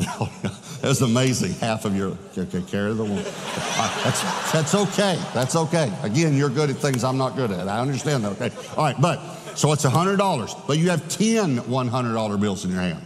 That's 0.83 1.01
amazing. 1.01 1.53
Half 1.55 1.85
of 1.85 1.95
your 1.95 2.17
okay, 2.37 2.63
carry 2.63 2.93
the 2.93 3.05
one. 3.05 3.23
That's, 3.23 4.53
that's 4.53 4.75
okay. 4.75 5.17
That's 5.33 5.55
okay. 5.55 5.93
Again, 6.03 6.37
you're 6.37 6.51
good 6.51 6.71
at 6.71 6.77
things 6.77 7.05
I'm 7.05 7.17
not 7.17 7.37
good 7.37 7.53
at. 7.53 7.69
I 7.69 7.79
understand 7.79 8.25
that. 8.25 8.33
Okay. 8.33 8.51
All 8.77 8.83
right, 8.83 9.01
but 9.01 9.21
so 9.55 9.73
it's 9.73 9.85
$100, 9.85 10.67
but 10.67 10.79
you 10.79 10.91
have 10.91 11.09
10 11.09 11.59
$100 11.59 12.41
bills 12.41 12.65
in 12.65 12.73
your 12.73 12.81
hand. 12.81 13.06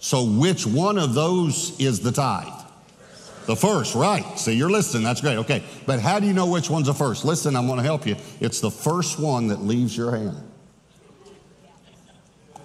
So, 0.00 0.24
which 0.24 0.66
one 0.66 0.98
of 0.98 1.14
those 1.14 1.78
is 1.78 2.00
the 2.00 2.10
tithe? 2.10 2.60
The 3.46 3.54
first, 3.56 3.94
right. 3.94 4.38
See, 4.38 4.54
you're 4.54 4.70
listening. 4.70 5.02
That's 5.02 5.20
great. 5.20 5.36
Okay. 5.38 5.62
But 5.86 6.00
how 6.00 6.20
do 6.20 6.26
you 6.26 6.32
know 6.32 6.46
which 6.46 6.70
one's 6.70 6.86
the 6.86 6.94
first? 6.94 7.24
Listen, 7.24 7.54
I'm 7.54 7.66
going 7.66 7.78
to 7.78 7.84
help 7.84 8.06
you. 8.06 8.16
It's 8.40 8.60
the 8.60 8.70
first 8.70 9.18
one 9.18 9.48
that 9.48 9.60
leaves 9.62 9.96
your 9.96 10.16
hand. 10.16 10.36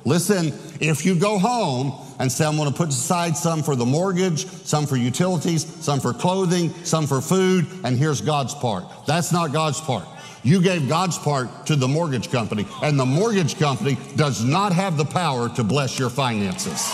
Listen, 0.06 0.54
if 0.80 1.04
you 1.04 1.16
go 1.16 1.40
home 1.40 1.94
and 2.20 2.32
say, 2.32 2.46
I'm 2.46 2.56
going 2.56 2.72
to 2.72 2.78
put 2.78 2.90
aside 2.90 3.36
some 3.36 3.64
for 3.64 3.76
the 3.76 3.86
mortgage, 3.86 4.46
some 4.46 4.86
for 4.86 4.96
utilities, 4.96 5.66
some 5.84 6.00
for 6.00 6.14
clothing, 6.14 6.70
some 6.84 7.08
for 7.08 7.20
food, 7.20 7.66
and 7.84 7.98
here's 7.98 8.22
God's 8.22 8.54
part. 8.54 8.86
That's 9.08 9.32
not 9.32 9.52
God's 9.52 9.82
part. 9.82 10.08
You 10.44 10.62
gave 10.62 10.88
God's 10.88 11.18
part 11.18 11.66
to 11.66 11.76
the 11.76 11.88
mortgage 11.88 12.32
company, 12.32 12.68
and 12.84 13.00
the 13.00 13.06
mortgage 13.06 13.58
company 13.58 13.98
does 14.16 14.44
not 14.44 14.72
have 14.74 14.96
the 14.96 15.06
power 15.06 15.50
to 15.56 15.64
bless 15.64 15.98
your 15.98 16.12
finances. 16.12 16.94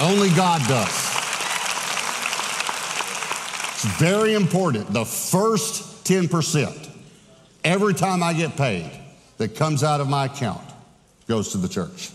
Only 0.00 0.28
God 0.30 0.60
does. 0.68 0.88
It's 3.72 3.84
very 3.98 4.34
important. 4.34 4.92
The 4.92 5.04
first 5.04 6.04
10%, 6.04 6.90
every 7.64 7.94
time 7.94 8.22
I 8.22 8.32
get 8.32 8.56
paid, 8.56 8.90
that 9.38 9.54
comes 9.54 9.82
out 9.82 10.00
of 10.00 10.08
my 10.08 10.26
account 10.26 10.62
goes 11.28 11.52
to 11.52 11.58
the 11.58 11.68
church. 11.68 12.10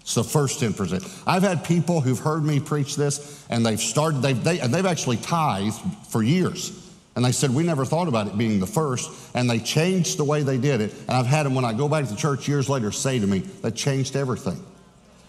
It's 0.00 0.14
the 0.14 0.24
first 0.24 0.60
10%. 0.60 1.22
I've 1.26 1.42
had 1.42 1.64
people 1.64 2.00
who've 2.00 2.18
heard 2.18 2.44
me 2.44 2.60
preach 2.60 2.96
this 2.96 3.44
and 3.50 3.64
they've 3.64 3.80
started, 3.80 4.22
they've, 4.22 4.42
they, 4.42 4.58
they've 4.58 4.86
actually 4.86 5.18
tithed 5.18 5.80
for 6.08 6.22
years. 6.22 6.72
And 7.14 7.24
they 7.24 7.32
said, 7.32 7.50
We 7.50 7.64
never 7.64 7.84
thought 7.84 8.06
about 8.06 8.28
it 8.28 8.38
being 8.38 8.60
the 8.60 8.66
first. 8.66 9.10
And 9.34 9.50
they 9.50 9.58
changed 9.58 10.18
the 10.18 10.24
way 10.24 10.44
they 10.44 10.56
did 10.56 10.80
it. 10.80 10.92
And 10.92 11.10
I've 11.10 11.26
had 11.26 11.46
them, 11.46 11.54
when 11.54 11.64
I 11.64 11.72
go 11.72 11.88
back 11.88 12.06
to 12.06 12.16
church 12.16 12.46
years 12.46 12.68
later, 12.68 12.92
say 12.92 13.18
to 13.18 13.26
me, 13.26 13.40
That 13.40 13.74
changed 13.74 14.14
everything. 14.14 14.64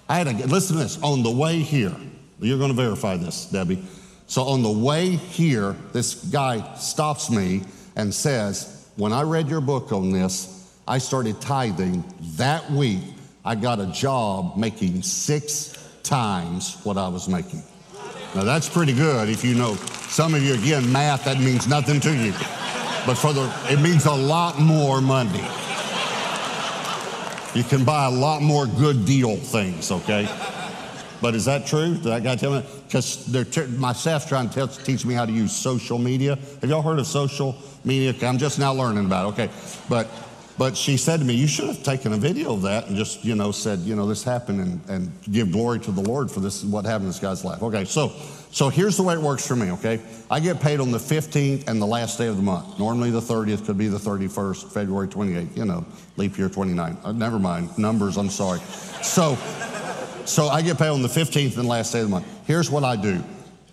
I 0.10 0.18
had 0.18 0.28
to 0.28 0.48
listen 0.48 0.76
to 0.76 0.84
this 0.84 1.02
on 1.04 1.22
the 1.22 1.30
way 1.30 1.60
here. 1.60 1.96
You're 2.40 2.58
going 2.58 2.72
to 2.72 2.76
verify 2.76 3.16
this, 3.16 3.46
Debbie. 3.46 3.84
So 4.26 4.42
on 4.44 4.64
the 4.64 4.72
way 4.72 5.10
here, 5.10 5.76
this 5.94 6.16
guy 6.26 6.76
stops 6.76 7.30
me 7.30 7.62
and 7.96 8.14
says, 8.14 8.90
When 8.96 9.14
I 9.14 9.22
read 9.22 9.48
your 9.48 9.62
book 9.62 9.92
on 9.92 10.12
this, 10.12 10.74
I 10.88 10.98
started 10.98 11.40
tithing. 11.40 12.04
That 12.38 12.70
week, 12.72 13.04
I 13.46 13.54
got 13.54 13.80
a 13.80 13.86
job 13.88 14.58
making 14.58 15.04
six 15.04 15.78
times 16.02 16.78
what 16.84 16.98
I 16.98 17.08
was 17.08 17.30
making. 17.30 17.62
Now 18.34 18.44
that's 18.44 18.68
pretty 18.68 18.94
good 18.94 19.30
if 19.30 19.44
you 19.44 19.54
know. 19.54 19.76
Some 20.10 20.34
of 20.34 20.42
you, 20.42 20.56
again, 20.56 20.92
math, 20.92 21.26
that 21.26 21.40
means 21.40 21.68
nothing 21.68 22.00
to 22.00 22.16
you. 22.16 22.32
But 23.06 23.16
for 23.16 23.32
the, 23.32 23.52
it 23.70 23.80
means 23.80 24.06
a 24.06 24.12
lot 24.12 24.60
more 24.60 25.02
money. 25.02 25.44
You 27.56 27.64
can 27.64 27.84
buy 27.84 28.06
a 28.06 28.12
lot 28.12 28.44
more 28.44 28.68
good 28.68 29.06
deal 29.06 29.36
things, 29.36 29.92
okay? 29.92 30.28
But 31.22 31.34
is 31.34 31.46
that 31.46 31.66
true? 31.66 31.96
Did 31.96 32.04
that 32.04 32.24
guy 32.24 32.36
tell 32.36 32.52
me? 32.52 32.64
Because 32.86 33.26
t- 33.26 33.66
my 33.78 33.92
staff's 33.92 34.28
trying 34.28 34.50
to 34.52 34.68
t- 34.68 34.84
teach 34.84 35.06
me 35.06 35.14
how 35.16 35.26
to 35.26 35.32
use 35.32 35.56
social 35.56 35.98
media. 35.98 36.38
Have 36.62 36.70
y'all 36.70 36.82
heard 36.82 37.00
of 37.00 37.08
social 37.08 37.58
media? 37.84 38.14
I'm 38.22 38.38
just 38.38 38.60
now 38.60 38.72
learning 38.74 39.06
about 39.06 39.26
it. 39.26 39.34
Okay, 39.34 39.54
but 39.90 40.08
but 40.58 40.78
she 40.78 40.96
said 40.96 41.20
to 41.20 41.26
me, 41.26 41.34
"You 41.34 41.48
should 41.48 41.68
have 41.68 41.84
taken 41.84 42.14
a 42.14 42.18
video 42.18 42.54
of 42.54 42.62
that 42.62 42.88
and 42.88 42.96
just 42.96 43.26
you 43.26 43.36
know 43.36 43.52
said 43.52 43.80
you 43.80 43.96
know 43.96 44.08
this 44.08 44.24
happened 44.24 44.62
and, 44.62 44.90
and 44.90 45.12
give 45.32 45.52
glory 45.52 45.80
to 45.80 45.92
the 45.92 46.02
Lord 46.02 46.32
for 46.32 46.40
this 46.40 46.64
what 46.64 46.86
happened 46.86 47.06
in 47.06 47.10
this 47.10 47.20
guy's 47.20 47.44
life." 47.44 47.62
Okay, 47.64 47.84
so 47.84 48.14
so 48.52 48.70
here's 48.70 48.98
the 48.98 49.04
way 49.04 49.14
it 49.14 49.22
works 49.22 49.48
for 49.48 49.56
me. 49.56 49.72
Okay, 49.72 50.00
I 50.30 50.40
get 50.40 50.60
paid 50.60 50.80
on 50.80 50.92
the 50.92 50.98
15th 50.98 51.68
and 51.68 51.82
the 51.82 51.86
last 51.86 52.18
day 52.18 52.28
of 52.28 52.38
the 52.38 52.44
month. 52.44 52.80
Normally 52.80 53.12
the 53.12 53.22
30th 53.22 53.66
could 53.66 53.78
be 53.78 53.88
the 53.88 53.98
31st, 53.98 54.72
February 54.72 55.08
28th. 55.08 55.56
You 55.56 55.66
know, 55.66 55.86
leap 56.18 56.38
year 56.38 56.50
29. 56.50 56.98
Uh, 57.04 57.12
never 57.12 57.40
mind 57.40 57.78
numbers. 57.78 58.18
I'm 58.18 58.30
sorry. 58.30 58.60
So. 59.02 59.38
So 60.26 60.48
I 60.48 60.62
get 60.62 60.78
paid 60.78 60.90
on 60.90 61.02
the 61.02 61.08
15th 61.08 61.58
and 61.58 61.66
the 61.66 61.68
last 61.68 61.92
day 61.92 62.02
of 62.02 62.06
the 62.06 62.12
month. 62.12 62.28
Here's 62.46 62.70
what 62.70 62.84
I 62.84 62.96
do. 62.96 63.24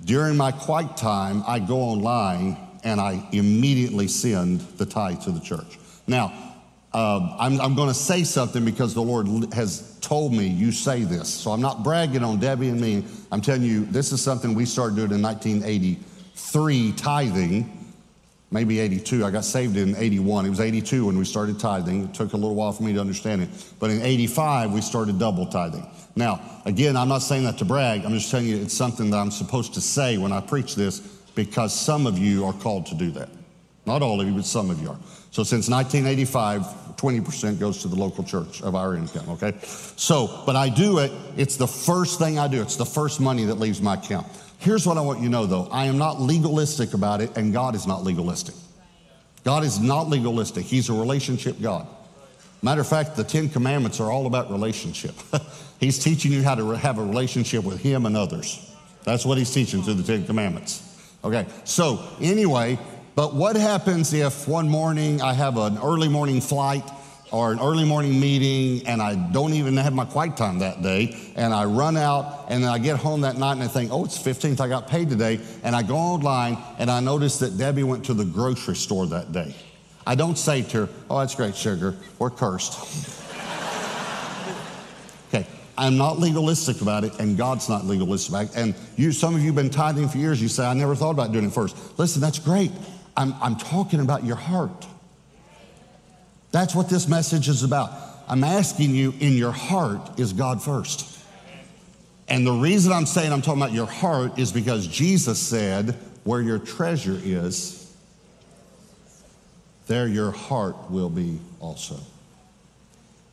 During 0.07 0.39
my 0.39 0.53
quiet 0.53 0.97
time, 0.97 1.45
I 1.47 1.59
go 1.59 1.81
online 1.81 2.57
and 2.83 2.99
I 2.99 3.29
immediately 3.33 4.09
send 4.09 4.61
the 4.79 4.87
tithe 4.87 5.21
to 5.25 5.33
the 5.33 5.41
church. 5.41 5.79
Now, 6.07 6.46
uh, 6.97 7.37
I'm, 7.39 7.61
I'm 7.61 7.75
going 7.75 7.89
to 7.89 7.95
say 7.95 8.25
something 8.25 8.65
because 8.65 8.95
the 8.95 9.03
Lord 9.03 9.53
has 9.53 9.99
told 10.01 10.33
me 10.33 10.47
you 10.47 10.73
say 10.73 11.03
this. 11.03 11.29
So 11.29 11.51
I'm 11.51 11.61
not 11.61 11.85
bragging 11.85 12.25
on 12.25 12.41
Debbie 12.41 12.71
and 12.71 12.81
me. 12.81 13.05
I'm 13.31 13.43
telling 13.43 13.65
you, 13.65 13.85
this 13.85 14.13
is 14.13 14.23
something 14.23 14.55
we 14.55 14.65
started 14.65 14.97
doing 14.97 15.11
in 15.11 15.21
1983, 15.21 16.93
tithing 16.93 17.71
maybe 18.51 18.79
82. 18.79 19.27
I 19.27 19.31
got 19.31 19.45
saved 19.45 19.77
in 19.77 19.95
81. 19.95 20.47
It 20.47 20.49
was 20.49 20.61
82 20.61 21.05
when 21.05 21.19
we 21.19 21.27
started 21.27 21.61
tithing. 21.61 22.05
It 22.05 22.15
took 22.15 22.33
a 22.33 22.37
little 22.37 22.55
while 22.55 22.73
for 22.73 22.83
me 22.83 22.95
to 22.95 23.01
understand 23.01 23.43
it. 23.43 23.51
But 23.79 23.91
in 23.91 24.01
85, 24.01 24.73
we 24.73 24.81
started 24.81 25.19
double 25.19 25.45
tithing. 25.45 25.87
Now, 26.15 26.41
again, 26.65 26.97
I'm 26.97 27.09
not 27.09 27.19
saying 27.19 27.45
that 27.45 27.59
to 27.59 27.67
brag. 27.67 28.07
I'm 28.07 28.13
just 28.13 28.31
telling 28.31 28.47
you 28.47 28.57
it's 28.57 28.73
something 28.73 29.11
that 29.11 29.19
I'm 29.19 29.31
supposed 29.31 29.75
to 29.75 29.83
say 29.83 30.17
when 30.17 30.33
I 30.33 30.41
preach 30.41 30.77
this 30.77 31.01
because 31.35 31.79
some 31.79 32.07
of 32.07 32.17
you 32.17 32.47
are 32.47 32.55
called 32.55 32.87
to 32.87 32.95
do 32.95 33.11
that. 33.11 33.29
Not 33.87 34.03
all 34.03 34.21
of 34.21 34.27
you, 34.27 34.35
but 34.35 34.45
some 34.45 34.71
of 34.71 34.83
you 34.83 34.91
are. 34.91 34.99
So 35.31 35.45
since 35.45 35.69
1985, 35.69 36.97
20% 36.97 37.61
goes 37.61 37.83
to 37.83 37.89
the 37.89 37.97
local 37.97 38.25
church 38.25 38.63
of 38.63 38.75
our 38.75 38.97
income, 38.97 39.29
okay? 39.31 39.55
So, 39.63 40.43
but 40.45 40.57
I 40.57 40.69
do 40.69 40.99
it, 40.99 41.13
it's 41.37 41.57
the 41.57 41.69
first 41.69 42.19
thing 42.19 42.39
I 42.39 42.49
do. 42.49 42.63
It's 42.63 42.77
the 42.77 42.87
first 42.87 43.21
money 43.21 43.45
that 43.45 43.57
leaves 43.57 43.81
my 43.81 43.95
account. 43.95 44.27
Here's 44.59 44.87
what 44.87 44.97
I 44.97 45.03
want 45.03 45.21
you 45.21 45.27
to 45.27 45.31
know 45.31 45.47
though 45.47 45.69
I 45.71 45.85
am 45.85 45.99
not 45.99 46.21
legalistic 46.21 46.95
about 46.95 47.21
it, 47.21 47.37
and 47.37 47.53
God 47.53 47.75
is 47.75 47.87
not 47.87 48.03
legalistic. 48.03 48.55
God 49.45 49.63
is 49.63 49.79
not 49.79 50.09
legalistic, 50.09 50.65
He's 50.65 50.89
a 50.89 50.95
relationship 50.95 51.61
God. 51.61 51.87
Matter 52.63 52.81
of 52.81 52.89
fact, 52.89 53.15
the 53.15 53.23
Ten 53.23 53.49
Commandments 53.49 54.01
are 54.01 54.11
all 54.11 54.27
about 54.27 54.51
relationship. 54.51 55.15
he's 55.79 55.99
teaching 56.03 56.33
you 56.33 56.43
how 56.43 56.55
to 56.55 56.71
have 56.71 56.99
a 56.99 57.05
relationship 57.05 57.63
with 57.63 57.81
Him 57.81 58.07
and 58.07 58.17
others. 58.17 58.75
That's 59.05 59.25
what 59.25 59.39
He's 59.39 59.53
teaching 59.53 59.83
through 59.83 59.95
the 59.95 60.03
Ten 60.03 60.27
Commandments. 60.27 60.83
Okay, 61.23 61.47
so 61.65 62.03
anyway, 62.21 62.79
but 63.17 63.35
what 63.35 63.57
happens 63.57 64.13
if 64.13 64.47
one 64.47 64.69
morning 64.69 65.23
I 65.23 65.33
have 65.33 65.57
an 65.57 65.79
early 65.79 66.07
morning 66.07 66.43
flight 66.43 66.85
or 67.33 67.51
an 67.51 67.59
early 67.61 67.87
morning 67.87 68.21
meeting 68.21 68.87
and 68.87 69.01
I 69.01 69.15
don't 69.15 69.55
even 69.55 69.75
have 69.79 69.95
my 69.95 70.05
quiet 70.05 70.37
time 70.37 70.59
that 70.59 70.83
day 70.83 71.17
and 71.35 71.55
I 71.55 71.65
run 71.65 71.97
out 71.97 72.45
and 72.51 72.63
then 72.63 72.71
I 72.71 72.79
get 72.79 72.99
home 72.99 73.23
that 73.23 73.39
night 73.39 73.53
and 73.53 73.63
I 73.63 73.69
think, 73.69 73.91
oh, 73.91 74.05
it's 74.05 74.19
15th, 74.19 74.61
I 74.61 74.69
got 74.69 74.87
paid 74.87 75.09
today. 75.09 75.41
And 75.63 75.75
I 75.75 75.83
go 75.83 75.97
online 75.97 76.59
and 76.79 76.91
I 76.91 77.01
notice 77.01 77.39
that 77.39 77.57
Debbie 77.57 77.85
went 77.85 78.05
to 78.05 78.13
the 78.13 78.27
grocery 78.27 78.77
store 78.77 79.07
that 79.07 79.33
day. 79.33 79.55
I 80.07 80.15
don't 80.15 80.37
say 80.37 80.61
to 80.61 80.85
her, 80.85 80.93
oh, 81.09 81.21
that's 81.21 81.35
great, 81.35 81.57
sugar, 81.57 81.97
we're 82.19 82.29
cursed. 82.29 82.79
okay, 85.29 85.47
I'm 85.79 85.97
not 85.97 86.19
legalistic 86.19 86.83
about 86.83 87.03
it 87.03 87.19
and 87.19 87.39
God's 87.39 87.71
not 87.71 87.87
legalistic 87.87 88.29
about 88.29 88.45
it. 88.45 88.57
And 88.57 88.75
you, 88.97 89.11
some 89.11 89.35
of 89.35 89.41
you 89.41 89.47
have 89.47 89.57
been 89.57 89.71
tithing 89.71 90.11
for 90.11 90.19
years, 90.19 90.43
you 90.43 90.49
say, 90.49 90.67
I 90.67 90.75
never 90.75 90.95
thought 90.95 91.13
about 91.13 91.33
doing 91.33 91.47
it 91.47 91.53
first. 91.53 91.99
Listen, 91.99 92.21
that's 92.21 92.39
great. 92.39 92.73
I'm, 93.17 93.35
I'm 93.41 93.57
talking 93.57 94.01
about 94.01 94.25
your 94.25 94.37
heart. 94.37 94.87
That's 96.53 96.75
what 96.75 96.89
this 96.89 97.09
message 97.09 97.49
is 97.49 97.63
about. 97.63 97.91
I'm 98.29 98.45
asking 98.45 98.95
you, 98.95 99.15
in 99.21 99.35
your 99.35 99.53
heart, 99.53 100.19
is 100.19 100.33
God 100.33 100.63
first? 100.63 101.17
And 102.29 102.47
the 102.47 102.53
reason 102.53 102.93
I'm 102.93 103.07
saying 103.07 103.33
I'm 103.33 103.43
talking 103.43 103.63
about 103.63 103.73
your 103.73 103.87
heart 103.87 104.39
is 104.39 104.53
because 104.53 104.87
Jesus 104.89 105.39
said, 105.39 105.97
where 106.25 106.41
your 106.41 106.59
treasure 106.59 107.19
is, 107.23 107.95
there 109.87 110.09
your 110.09 110.33
heart 110.33 110.91
will 110.91 111.09
be 111.09 111.39
also. 111.61 111.99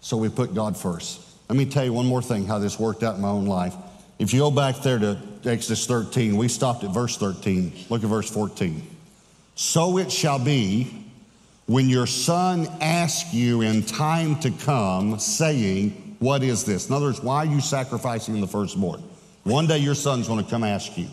So 0.02 0.17
we 0.17 0.30
put 0.30 0.54
God 0.54 0.78
first. 0.78 1.22
Let 1.50 1.58
me 1.58 1.65
tell 1.65 1.84
you 1.84 1.93
one 1.93 2.06
more 2.06 2.22
thing 2.22 2.46
how 2.46 2.60
this 2.60 2.80
worked 2.80 3.02
out 3.02 3.15
in 3.15 3.22
my 3.22 3.30
own 3.30 3.46
life. 3.46 3.74
If 4.19 4.32
you 4.32 4.41
go 4.41 4.52
back 4.52 4.78
there 4.84 5.00
to 5.00 5.17
Exodus 5.43 5.88
13, 5.88 6.38
we 6.38 6.48
stopped 6.48 6.84
at 6.84 6.91
verse 6.91 7.17
13. 7.17 7.74
Look 7.89 8.04
at 8.04 8.10
verse 8.10 8.30
14. 8.30 8.92
So 9.56 9.98
it 9.98 10.12
shall 10.12 10.39
be 10.39 11.04
when 11.66 11.88
your 11.88 12.08
son 12.08 12.68
asks 12.82 13.34
you 13.34 13.62
in 13.62 13.84
time 13.84 14.39
to 14.42 14.52
come, 14.52 15.20
saying, 15.20 16.18
What 16.20 16.44
is 16.44 16.66
this? 16.66 16.89
In 16.89 16.96
other 16.96 17.06
words, 17.06 17.22
why 17.22 17.38
are 17.38 17.46
you 17.46 17.62
sacrificing 17.62 18.39
the 18.42 18.48
firstborn? 18.48 19.02
One 19.44 19.68
day 19.68 19.78
your 19.78 19.96
son's 19.96 20.28
going 20.28 20.44
to 20.44 20.50
come 20.50 20.63
ask 20.63 20.98
you. 20.98 21.08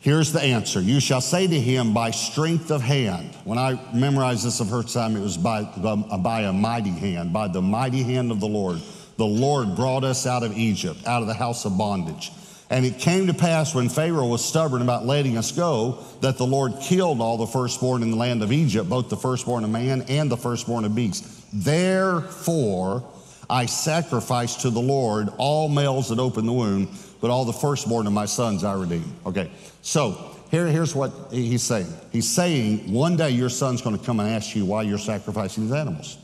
Here's 0.00 0.32
the 0.32 0.40
answer 0.40 0.80
You 0.80 1.00
shall 1.00 1.20
say 1.20 1.46
to 1.46 1.60
him, 1.60 1.92
By 1.92 2.12
strength 2.12 2.70
of 2.70 2.80
hand. 2.80 3.34
When 3.44 3.58
I 3.58 3.80
memorized 3.92 4.44
this 4.44 4.58
the 4.58 4.64
first 4.64 4.94
time, 4.94 5.16
it 5.16 5.20
was 5.20 5.36
by, 5.36 5.64
by 5.64 6.42
a 6.42 6.52
mighty 6.52 6.90
hand, 6.90 7.32
by 7.32 7.48
the 7.48 7.62
mighty 7.62 8.02
hand 8.02 8.30
of 8.30 8.38
the 8.40 8.46
Lord. 8.46 8.80
The 9.16 9.26
Lord 9.26 9.74
brought 9.74 10.04
us 10.04 10.26
out 10.26 10.44
of 10.44 10.56
Egypt, 10.56 11.00
out 11.04 11.22
of 11.22 11.28
the 11.28 11.34
house 11.34 11.64
of 11.64 11.76
bondage. 11.76 12.30
And 12.70 12.84
it 12.84 12.98
came 12.98 13.26
to 13.28 13.34
pass 13.34 13.74
when 13.74 13.88
Pharaoh 13.88 14.26
was 14.26 14.44
stubborn 14.44 14.82
about 14.82 15.06
letting 15.06 15.38
us 15.38 15.52
go 15.52 16.04
that 16.20 16.36
the 16.36 16.46
Lord 16.46 16.74
killed 16.82 17.20
all 17.20 17.38
the 17.38 17.46
firstborn 17.46 18.02
in 18.02 18.10
the 18.10 18.16
land 18.16 18.42
of 18.42 18.52
Egypt, 18.52 18.88
both 18.90 19.08
the 19.08 19.16
firstborn 19.16 19.64
of 19.64 19.70
man 19.70 20.02
and 20.08 20.30
the 20.30 20.36
firstborn 20.36 20.84
of 20.84 20.94
beasts. 20.94 21.46
Therefore, 21.52 23.08
I 23.48 23.64
sacrifice 23.64 24.56
to 24.56 24.70
the 24.70 24.80
Lord 24.80 25.30
all 25.38 25.70
males 25.70 26.10
that 26.10 26.18
open 26.18 26.44
the 26.44 26.52
womb, 26.52 26.94
but 27.22 27.30
all 27.30 27.46
the 27.46 27.54
firstborn 27.54 28.06
of 28.06 28.12
my 28.12 28.26
sons 28.26 28.64
I 28.64 28.74
redeem. 28.74 29.14
Okay, 29.24 29.50
so 29.80 30.36
here, 30.50 30.66
here's 30.66 30.94
what 30.94 31.12
he's 31.30 31.62
saying. 31.62 31.92
He's 32.12 32.28
saying 32.28 32.92
one 32.92 33.16
day 33.16 33.30
your 33.30 33.48
son's 33.48 33.80
going 33.80 33.98
to 33.98 34.04
come 34.04 34.20
and 34.20 34.28
ask 34.28 34.54
you 34.54 34.66
why 34.66 34.82
you're 34.82 34.98
sacrificing 34.98 35.64
these 35.64 35.72
animals. 35.72 36.18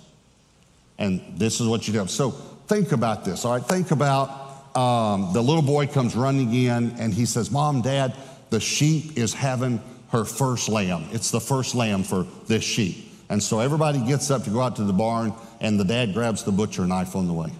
And 0.98 1.22
this 1.36 1.60
is 1.60 1.66
what 1.66 1.88
you 1.88 1.94
do. 1.94 2.06
So 2.06 2.30
think 2.30 2.92
about 2.92 3.24
this, 3.24 3.46
all 3.46 3.52
right? 3.52 3.64
Think 3.64 3.90
about 3.90 4.43
um, 4.74 5.32
the 5.32 5.42
little 5.42 5.62
boy 5.62 5.86
comes 5.86 6.14
running 6.16 6.52
in 6.52 6.92
and 6.98 7.12
he 7.12 7.26
says, 7.26 7.50
Mom, 7.50 7.82
Dad, 7.82 8.14
the 8.50 8.60
sheep 8.60 9.16
is 9.16 9.32
having 9.32 9.80
her 10.10 10.24
first 10.24 10.68
lamb. 10.68 11.06
It's 11.12 11.30
the 11.30 11.40
first 11.40 11.74
lamb 11.74 12.02
for 12.02 12.26
this 12.46 12.64
sheep. 12.64 13.10
And 13.28 13.42
so 13.42 13.60
everybody 13.60 14.04
gets 14.06 14.30
up 14.30 14.44
to 14.44 14.50
go 14.50 14.60
out 14.60 14.76
to 14.76 14.84
the 14.84 14.92
barn, 14.92 15.32
and 15.60 15.80
the 15.80 15.84
dad 15.84 16.12
grabs 16.12 16.44
the 16.44 16.52
butcher 16.52 16.86
knife 16.86 17.16
on 17.16 17.26
the 17.26 17.32
way. 17.32 17.50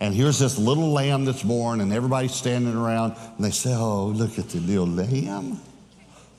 And 0.00 0.14
here's 0.14 0.38
this 0.38 0.58
little 0.58 0.92
lamb 0.92 1.24
that's 1.24 1.42
born, 1.42 1.80
and 1.80 1.92
everybody's 1.92 2.34
standing 2.34 2.76
around, 2.76 3.16
and 3.36 3.44
they 3.44 3.50
say, 3.50 3.74
Oh, 3.74 4.06
look 4.06 4.38
at 4.38 4.48
the 4.50 4.60
little 4.60 4.86
lamb. 4.86 5.60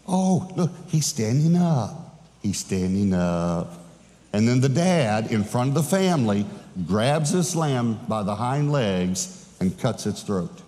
Oh, 0.08 0.52
look, 0.56 0.72
he's 0.88 1.06
standing 1.06 1.56
up. 1.56 2.20
He's 2.42 2.60
standing 2.60 3.14
up. 3.14 3.74
And 4.34 4.48
then 4.48 4.62
the 4.62 4.70
dad, 4.70 5.32
in 5.32 5.44
front 5.44 5.70
of 5.70 5.74
the 5.76 5.84
family, 5.84 6.46
grabs 6.86 7.32
this 7.32 7.56
lamb 7.56 8.00
by 8.08 8.24
the 8.24 8.36
hind 8.36 8.72
legs 8.72 9.48
and 9.60 9.78
cuts 9.78 10.06
its 10.06 10.24
throat. 10.24 10.62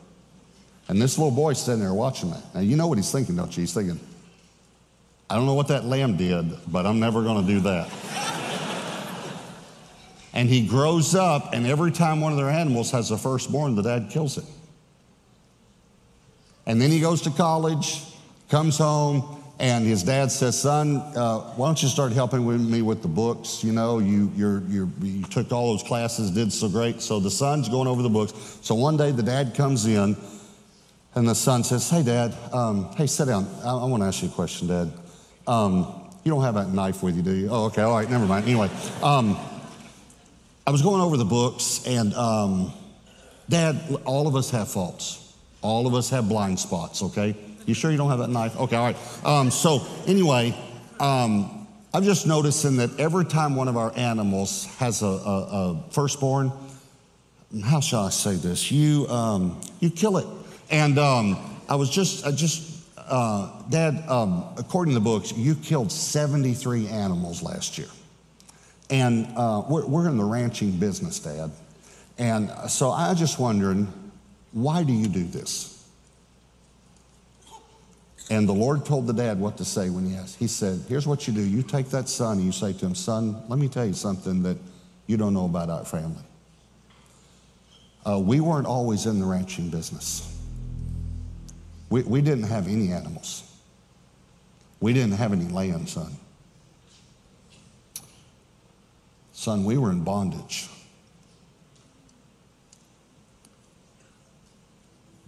And 0.87 1.01
this 1.01 1.17
little 1.17 1.31
boy's 1.31 1.63
sitting 1.63 1.79
there 1.79 1.93
watching 1.93 2.31
that. 2.31 2.43
Now, 2.53 2.61
you 2.61 2.75
know 2.75 2.87
what 2.87 2.97
he's 2.97 3.11
thinking, 3.11 3.35
don't 3.35 3.55
you? 3.55 3.61
He's 3.61 3.73
thinking, 3.73 3.99
I 5.29 5.35
don't 5.35 5.45
know 5.45 5.53
what 5.53 5.69
that 5.69 5.85
lamb 5.85 6.17
did, 6.17 6.51
but 6.67 6.85
I'm 6.85 6.99
never 6.99 7.23
going 7.23 7.45
to 7.45 7.53
do 7.53 7.59
that. 7.61 7.89
and 10.33 10.49
he 10.49 10.67
grows 10.67 11.15
up, 11.15 11.53
and 11.53 11.65
every 11.65 11.91
time 11.91 12.19
one 12.19 12.33
of 12.33 12.37
their 12.37 12.49
animals 12.49 12.91
has 12.91 13.11
a 13.11 13.17
firstborn, 13.17 13.75
the 13.75 13.83
dad 13.83 14.09
kills 14.09 14.37
it. 14.37 14.45
And 16.65 16.81
then 16.81 16.91
he 16.91 16.99
goes 16.99 17.21
to 17.21 17.29
college, 17.29 18.03
comes 18.49 18.77
home, 18.77 19.40
and 19.61 19.85
his 19.85 20.01
dad 20.01 20.31
says, 20.31 20.59
Son, 20.59 20.97
uh, 20.97 21.39
why 21.55 21.67
don't 21.67 21.83
you 21.83 21.87
start 21.87 22.13
helping 22.13 22.45
with 22.47 22.59
me 22.59 22.81
with 22.81 23.03
the 23.03 23.07
books? 23.07 23.63
You 23.63 23.71
know, 23.71 23.99
you, 23.99 24.31
you're, 24.35 24.63
you're, 24.67 24.89
you 25.03 25.21
took 25.25 25.51
all 25.51 25.71
those 25.71 25.83
classes, 25.83 26.31
did 26.31 26.51
so 26.51 26.67
great. 26.67 26.99
So 26.99 27.19
the 27.19 27.29
son's 27.29 27.69
going 27.69 27.87
over 27.87 28.01
the 28.01 28.09
books. 28.09 28.33
So 28.63 28.73
one 28.73 28.97
day 28.97 29.11
the 29.11 29.21
dad 29.21 29.53
comes 29.53 29.85
in, 29.85 30.17
and 31.13 31.27
the 31.29 31.35
son 31.35 31.63
says, 31.63 31.87
Hey, 31.87 32.01
Dad, 32.01 32.35
um, 32.51 32.85
hey, 32.95 33.05
sit 33.05 33.27
down. 33.27 33.47
I, 33.63 33.69
I 33.69 33.85
want 33.85 34.01
to 34.01 34.07
ask 34.07 34.23
you 34.23 34.29
a 34.29 34.31
question, 34.31 34.67
Dad. 34.67 34.91
Um, 35.45 36.09
you 36.23 36.31
don't 36.31 36.41
have 36.41 36.55
that 36.55 36.69
knife 36.69 37.03
with 37.03 37.15
you, 37.15 37.21
do 37.21 37.31
you? 37.31 37.49
Oh, 37.51 37.65
okay, 37.65 37.83
all 37.83 37.93
right, 37.93 38.09
never 38.09 38.25
mind. 38.25 38.45
Anyway, 38.45 38.69
um, 39.03 39.37
I 40.65 40.71
was 40.71 40.81
going 40.81 41.01
over 41.01 41.17
the 41.17 41.25
books, 41.25 41.85
and 41.85 42.15
um, 42.15 42.73
Dad, 43.47 43.79
all 44.05 44.27
of 44.27 44.35
us 44.35 44.49
have 44.49 44.71
faults. 44.71 45.35
All 45.61 45.85
of 45.85 45.93
us 45.93 46.09
have 46.09 46.27
blind 46.27 46.59
spots, 46.59 47.03
okay? 47.03 47.35
You 47.65 47.73
sure 47.73 47.91
you 47.91 47.97
don't 47.97 48.09
have 48.09 48.19
that 48.19 48.29
knife? 48.29 48.57
Okay, 48.59 48.75
all 48.75 48.85
right. 48.85 49.25
Um, 49.25 49.51
so, 49.51 49.85
anyway, 50.07 50.55
um, 50.99 51.67
I'm 51.93 52.03
just 52.03 52.25
noticing 52.25 52.77
that 52.77 52.99
every 52.99 53.25
time 53.25 53.55
one 53.55 53.67
of 53.67 53.77
our 53.77 53.91
animals 53.95 54.65
has 54.77 55.01
a, 55.01 55.05
a, 55.05 55.09
a 55.09 55.83
firstborn, 55.91 56.51
how 57.63 57.81
shall 57.81 58.05
I 58.05 58.09
say 58.09 58.35
this? 58.35 58.71
You, 58.71 59.07
um, 59.09 59.59
you 59.79 59.89
kill 59.89 60.17
it. 60.17 60.27
And 60.69 60.97
um, 60.97 61.37
I 61.67 61.75
was 61.75 61.89
just, 61.89 62.25
I 62.25 62.31
just, 62.31 62.87
uh, 62.97 63.61
Dad, 63.69 64.03
um, 64.07 64.45
according 64.57 64.93
to 64.93 64.99
the 64.99 65.03
books, 65.03 65.33
you 65.33 65.55
killed 65.55 65.91
73 65.91 66.87
animals 66.87 67.43
last 67.43 67.77
year. 67.77 67.89
And 68.89 69.27
uh, 69.35 69.63
we're, 69.69 69.85
we're 69.85 70.07
in 70.07 70.17
the 70.17 70.23
ranching 70.23 70.71
business, 70.71 71.19
Dad. 71.19 71.51
And 72.17 72.51
so 72.69 72.91
I 72.91 73.13
just 73.13 73.39
wondering, 73.39 73.91
why 74.53 74.83
do 74.83 74.93
you 74.93 75.07
do 75.07 75.23
this? 75.25 75.70
And 78.29 78.47
the 78.47 78.53
Lord 78.53 78.85
told 78.85 79.07
the 79.07 79.13
dad 79.13 79.39
what 79.39 79.57
to 79.57 79.65
say 79.65 79.89
when 79.89 80.05
he 80.05 80.15
asked. 80.15 80.37
He 80.37 80.47
said, 80.47 80.81
Here's 80.87 81.05
what 81.05 81.27
you 81.27 81.33
do. 81.33 81.41
You 81.41 81.63
take 81.63 81.89
that 81.89 82.07
son 82.07 82.37
and 82.37 82.45
you 82.45 82.51
say 82.51 82.71
to 82.73 82.85
him, 82.85 82.95
Son, 82.95 83.41
let 83.49 83.59
me 83.59 83.67
tell 83.67 83.85
you 83.85 83.93
something 83.93 84.43
that 84.43 84.57
you 85.07 85.17
don't 85.17 85.33
know 85.33 85.45
about 85.45 85.69
our 85.69 85.83
family. 85.83 86.23
Uh, 88.07 88.19
we 88.19 88.39
weren't 88.39 88.67
always 88.67 89.05
in 89.05 89.19
the 89.19 89.25
ranching 89.25 89.69
business. 89.69 90.27
We, 91.89 92.03
we 92.03 92.21
didn't 92.21 92.45
have 92.45 92.67
any 92.67 92.91
animals. 92.91 93.43
We 94.79 94.93
didn't 94.93 95.13
have 95.13 95.33
any 95.33 95.45
land, 95.45 95.89
son. 95.89 96.15
Son, 99.33 99.65
we 99.65 99.77
were 99.77 99.91
in 99.91 100.03
bondage. 100.03 100.69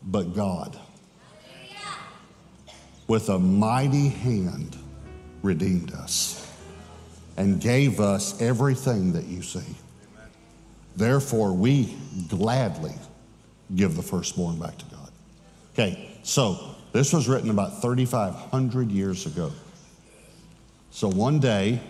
But 0.04 0.34
God, 0.34 0.78
with 3.14 3.30
a 3.30 3.38
mighty 3.38 4.10
hand, 4.10 4.76
redeemed 5.44 5.94
us 5.94 6.52
and 7.38 7.62
gave 7.62 8.00
us 8.00 8.42
everything 8.42 9.14
that 9.14 9.26
you 9.26 9.44
see. 9.44 9.76
Therefore, 10.96 11.54
we 11.54 11.96
gladly 12.28 12.96
give 13.76 13.96
the 13.96 14.02
firstborn 14.02 14.58
back 14.58 14.80
to 14.80 14.86
God. 14.86 15.12
Okay, 15.76 16.10
so 16.24 16.76
this 16.92 17.14
was 17.14 17.30
written 17.30 17.52
about 17.52 17.84
3,500 17.84 18.90
years 18.90 19.28
ago. 19.28 19.52
So 20.90 21.08
one 21.08 21.38
day, 21.38 21.82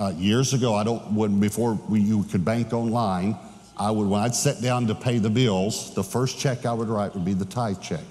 uh, 0.00 0.12
years 0.16 0.54
ago, 0.54 0.74
I 0.74 0.82
don't, 0.82 1.14
when 1.14 1.38
before 1.38 1.74
we, 1.88 2.00
you 2.00 2.24
could 2.24 2.44
bank 2.44 2.72
online, 2.72 3.36
I 3.76 3.92
would, 3.92 4.08
when 4.08 4.20
I'd 4.20 4.34
sit 4.34 4.60
down 4.60 4.88
to 4.88 4.96
pay 4.96 5.18
the 5.18 5.30
bills, 5.30 5.94
the 5.94 6.02
first 6.02 6.36
check 6.36 6.66
I 6.66 6.72
would 6.72 6.88
write 6.88 7.14
would 7.14 7.24
be 7.24 7.34
the 7.34 7.44
tithe 7.44 7.80
check. 7.80 8.02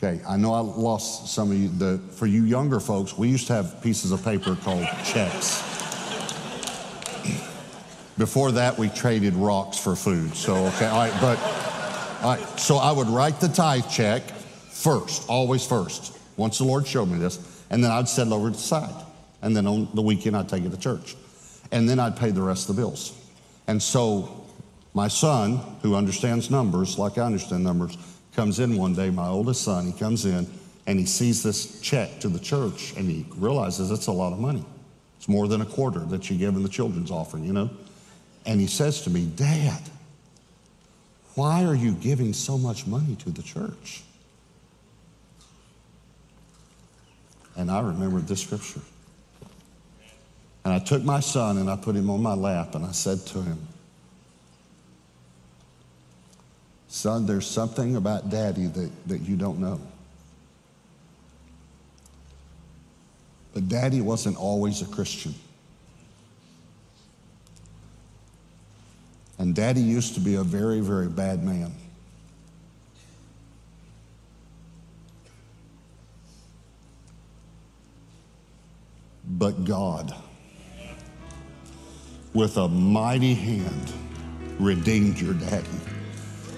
Okay, 0.00 0.20
I 0.28 0.36
know 0.36 0.54
I 0.54 0.60
lost 0.60 1.34
some 1.34 1.50
of 1.50 1.58
you. 1.58 1.68
The, 1.68 1.98
for 2.12 2.26
you 2.26 2.44
younger 2.44 2.78
folks, 2.78 3.18
we 3.18 3.28
used 3.28 3.48
to 3.48 3.54
have 3.54 3.82
pieces 3.82 4.12
of 4.12 4.22
paper 4.24 4.56
called 4.62 4.86
checks. 5.04 5.60
Before 8.16 8.52
that, 8.52 8.78
we 8.78 8.90
traded 8.90 9.34
rocks 9.34 9.76
for 9.76 9.96
food. 9.96 10.36
So, 10.36 10.54
okay, 10.66 10.86
all 10.86 10.98
right, 10.98 11.20
but, 11.20 11.38
all 12.22 12.30
right, 12.30 12.60
so 12.60 12.76
I 12.76 12.92
would 12.92 13.08
write 13.08 13.40
the 13.40 13.48
tithe 13.48 13.88
check 13.90 14.22
first, 14.70 15.28
always 15.28 15.66
first, 15.66 16.16
once 16.36 16.58
the 16.58 16.64
Lord 16.64 16.86
showed 16.86 17.08
me 17.08 17.18
this, 17.18 17.64
and 17.70 17.82
then 17.82 17.90
I'd 17.90 18.08
set 18.08 18.28
it 18.28 18.32
over 18.32 18.50
to 18.50 18.56
the 18.56 18.62
side. 18.62 19.04
And 19.42 19.56
then 19.56 19.66
on 19.66 19.88
the 19.94 20.02
weekend, 20.02 20.36
I'd 20.36 20.48
take 20.48 20.64
it 20.64 20.70
to 20.70 20.78
church. 20.78 21.16
And 21.72 21.88
then 21.88 21.98
I'd 21.98 22.16
pay 22.16 22.30
the 22.30 22.42
rest 22.42 22.68
of 22.70 22.76
the 22.76 22.82
bills. 22.82 23.18
And 23.66 23.82
so 23.82 24.46
my 24.94 25.08
son, 25.08 25.60
who 25.82 25.96
understands 25.96 26.50
numbers 26.52 26.98
like 26.98 27.18
I 27.18 27.22
understand 27.22 27.64
numbers, 27.64 27.98
comes 28.34 28.60
in 28.60 28.76
one 28.76 28.94
day, 28.94 29.10
my 29.10 29.28
oldest 29.28 29.62
son, 29.62 29.86
he 29.86 29.92
comes 29.92 30.24
in 30.24 30.46
and 30.86 30.98
he 30.98 31.06
sees 31.06 31.42
this 31.42 31.80
check 31.80 32.20
to 32.20 32.28
the 32.28 32.38
church 32.38 32.94
and 32.96 33.10
he 33.10 33.26
realizes 33.36 33.90
it's 33.90 34.06
a 34.06 34.12
lot 34.12 34.32
of 34.32 34.38
money. 34.38 34.64
It's 35.18 35.28
more 35.28 35.48
than 35.48 35.60
a 35.60 35.66
quarter 35.66 36.00
that 36.06 36.30
you 36.30 36.38
give 36.38 36.54
in 36.54 36.62
the 36.62 36.68
children's 36.68 37.10
offering, 37.10 37.44
you 37.44 37.52
know? 37.52 37.70
And 38.46 38.60
he 38.60 38.66
says 38.66 39.02
to 39.02 39.10
me, 39.10 39.26
Dad, 39.26 39.82
why 41.34 41.64
are 41.64 41.74
you 41.74 41.92
giving 41.92 42.32
so 42.32 42.56
much 42.56 42.86
money 42.86 43.16
to 43.16 43.30
the 43.30 43.42
church? 43.42 44.02
And 47.56 47.70
I 47.70 47.80
remembered 47.80 48.26
this 48.26 48.42
scripture. 48.42 48.80
And 50.64 50.72
I 50.72 50.78
took 50.78 51.02
my 51.02 51.20
son 51.20 51.58
and 51.58 51.68
I 51.68 51.76
put 51.76 51.96
him 51.96 52.08
on 52.08 52.22
my 52.22 52.34
lap 52.34 52.74
and 52.74 52.84
I 52.84 52.92
said 52.92 53.20
to 53.26 53.42
him, 53.42 53.58
Son, 56.88 57.26
there's 57.26 57.46
something 57.46 57.96
about 57.96 58.30
daddy 58.30 58.66
that, 58.66 58.90
that 59.06 59.20
you 59.20 59.36
don't 59.36 59.58
know. 59.58 59.78
But 63.52 63.68
daddy 63.68 64.00
wasn't 64.00 64.36
always 64.36 64.80
a 64.80 64.86
Christian. 64.86 65.34
And 69.38 69.54
daddy 69.54 69.80
used 69.80 70.14
to 70.14 70.20
be 70.20 70.36
a 70.36 70.42
very, 70.42 70.80
very 70.80 71.08
bad 71.08 71.44
man. 71.44 71.72
But 79.24 79.64
God, 79.64 80.14
with 82.32 82.56
a 82.56 82.66
mighty 82.66 83.34
hand, 83.34 83.92
redeemed 84.58 85.20
your 85.20 85.34
daddy. 85.34 85.66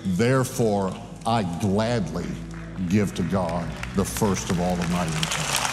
Therefore, 0.05 0.95
I 1.27 1.43
gladly 1.61 2.27
give 2.89 3.15
to 3.15 3.23
God 3.25 3.71
the 3.97 4.05
first 4.05 4.51
of 4.51 4.61
all 4.61 4.73
of 4.73 4.91
my 4.91 5.05
income. 5.05 5.71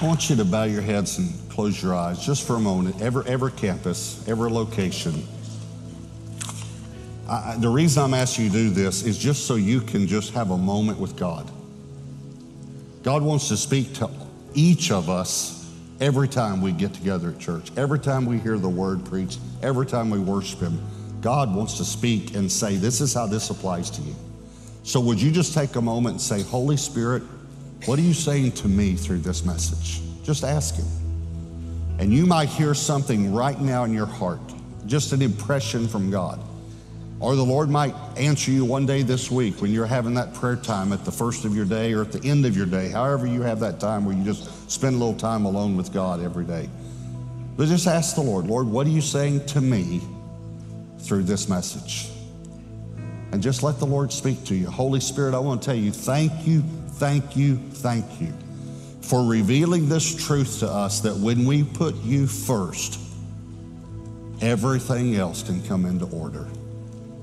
I 0.00 0.04
want 0.04 0.28
you 0.28 0.36
to 0.36 0.44
bow 0.44 0.64
your 0.64 0.82
heads 0.82 1.18
and 1.18 1.32
close 1.48 1.80
your 1.80 1.94
eyes 1.94 2.24
just 2.24 2.44
for 2.44 2.56
a 2.56 2.60
moment. 2.60 3.00
Every, 3.00 3.24
every 3.26 3.52
campus, 3.52 4.26
every 4.28 4.50
location. 4.50 5.26
I, 7.28 7.56
the 7.56 7.68
reason 7.68 8.02
I'm 8.02 8.14
asking 8.14 8.46
you 8.46 8.50
to 8.50 8.56
do 8.56 8.70
this 8.70 9.04
is 9.04 9.16
just 9.16 9.46
so 9.46 9.54
you 9.54 9.80
can 9.80 10.08
just 10.08 10.34
have 10.34 10.50
a 10.50 10.58
moment 10.58 10.98
with 10.98 11.16
God. 11.16 11.48
God 13.04 13.22
wants 13.22 13.48
to 13.48 13.56
speak 13.56 13.94
to 13.94 14.08
each 14.54 14.90
of 14.90 15.08
us 15.08 15.62
every 16.00 16.28
time 16.28 16.60
we 16.60 16.72
get 16.72 16.92
together 16.92 17.30
at 17.30 17.38
church, 17.38 17.70
every 17.76 17.98
time 17.98 18.26
we 18.26 18.38
hear 18.38 18.58
the 18.58 18.68
word 18.68 19.04
preached, 19.04 19.38
every 19.62 19.86
time 19.86 20.10
we 20.10 20.18
worship 20.18 20.60
Him. 20.60 20.80
God 21.20 21.54
wants 21.54 21.76
to 21.78 21.84
speak 21.84 22.34
and 22.34 22.50
say, 22.50 22.76
This 22.76 23.00
is 23.00 23.14
how 23.14 23.26
this 23.26 23.50
applies 23.50 23.90
to 23.90 24.02
you. 24.02 24.14
So, 24.82 25.00
would 25.00 25.20
you 25.22 25.30
just 25.30 25.54
take 25.54 25.76
a 25.76 25.80
moment 25.80 26.14
and 26.14 26.20
say, 26.20 26.42
Holy 26.42 26.76
Spirit, 26.76 27.22
what 27.84 27.98
are 27.98 28.02
you 28.02 28.14
saying 28.14 28.52
to 28.52 28.68
me 28.68 28.96
through 28.96 29.18
this 29.18 29.44
message? 29.44 30.00
Just 30.24 30.42
ask 30.42 30.74
Him. 30.74 30.86
And 31.98 32.12
you 32.12 32.26
might 32.26 32.48
hear 32.48 32.74
something 32.74 33.32
right 33.32 33.60
now 33.60 33.84
in 33.84 33.92
your 33.94 34.06
heart, 34.06 34.40
just 34.86 35.12
an 35.12 35.22
impression 35.22 35.86
from 35.86 36.10
God. 36.10 36.40
Or 37.22 37.36
the 37.36 37.44
Lord 37.44 37.70
might 37.70 37.94
answer 38.16 38.50
you 38.50 38.64
one 38.64 38.84
day 38.84 39.02
this 39.02 39.30
week 39.30 39.62
when 39.62 39.70
you're 39.70 39.86
having 39.86 40.14
that 40.14 40.34
prayer 40.34 40.56
time 40.56 40.92
at 40.92 41.04
the 41.04 41.12
first 41.12 41.44
of 41.44 41.54
your 41.54 41.64
day 41.64 41.92
or 41.92 42.02
at 42.02 42.10
the 42.10 42.28
end 42.28 42.44
of 42.44 42.56
your 42.56 42.66
day, 42.66 42.88
however 42.88 43.28
you 43.28 43.42
have 43.42 43.60
that 43.60 43.78
time 43.78 44.04
where 44.04 44.16
you 44.16 44.24
just 44.24 44.68
spend 44.68 44.96
a 44.96 44.98
little 44.98 45.14
time 45.14 45.44
alone 45.44 45.76
with 45.76 45.92
God 45.92 46.20
every 46.20 46.44
day. 46.44 46.68
But 47.56 47.68
just 47.68 47.86
ask 47.86 48.16
the 48.16 48.22
Lord, 48.22 48.48
Lord, 48.48 48.66
what 48.66 48.88
are 48.88 48.90
you 48.90 49.00
saying 49.00 49.46
to 49.46 49.60
me 49.60 50.00
through 50.98 51.22
this 51.22 51.48
message? 51.48 52.10
And 53.30 53.40
just 53.40 53.62
let 53.62 53.78
the 53.78 53.86
Lord 53.86 54.12
speak 54.12 54.42
to 54.46 54.56
you. 54.56 54.68
Holy 54.68 54.98
Spirit, 54.98 55.32
I 55.32 55.38
want 55.38 55.62
to 55.62 55.66
tell 55.66 55.76
you, 55.76 55.92
thank 55.92 56.44
you, 56.44 56.62
thank 56.94 57.36
you, 57.36 57.56
thank 57.56 58.20
you 58.20 58.32
for 59.00 59.24
revealing 59.24 59.88
this 59.88 60.26
truth 60.26 60.58
to 60.58 60.68
us 60.68 61.00
that 61.00 61.16
when 61.16 61.44
we 61.44 61.62
put 61.62 61.94
you 62.02 62.26
first, 62.26 62.98
everything 64.40 65.14
else 65.14 65.44
can 65.44 65.62
come 65.62 65.84
into 65.84 66.06
order. 66.06 66.48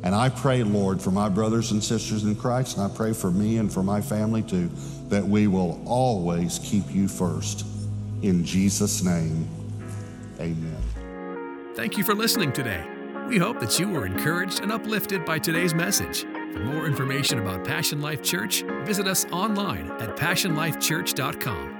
And 0.04 0.16
I 0.16 0.30
pray, 0.30 0.64
Lord, 0.64 1.02
for 1.02 1.12
my 1.12 1.30
brothers 1.30 1.72
and 1.72 1.84
sisters 1.84 2.24
in 2.24 2.36
Christ, 2.36 2.78
and 2.78 2.86
I 2.89 2.95
pray 2.95 3.14
for 3.14 3.32
me 3.32 3.58
and 3.58 3.72
for 3.72 3.84
my 3.84 4.02
family 4.02 4.41
too, 4.41 4.70
that 5.10 5.26
we 5.26 5.47
will 5.47 5.82
always 5.86 6.60
keep 6.60 6.89
you 6.93 7.08
first. 7.08 7.66
In 8.22 8.45
Jesus' 8.45 9.04
name, 9.04 9.47
amen. 10.39 10.78
Thank 11.76 11.97
you 11.97 12.04
for 12.04 12.14
listening 12.14 12.52
today. 12.52 12.86
We 13.28 13.38
hope 13.38 13.60
that 13.60 13.78
you 13.80 13.89
were 13.89 14.06
encouraged 14.06 14.62
and 14.62 14.72
uplifted 14.72 15.26
by 15.26 15.39
today's 15.39 15.74
message. 15.74 16.22
For 16.54 16.60
more 16.60 16.88
information 16.88 17.39
about 17.39 17.64
Passion 17.64 18.02
Life 18.02 18.24
Church, 18.24 18.64
visit 18.84 19.08
us 19.08 19.26
online 19.32 19.91
at 20.02 20.18
passionlifechurch.com. 20.18 21.78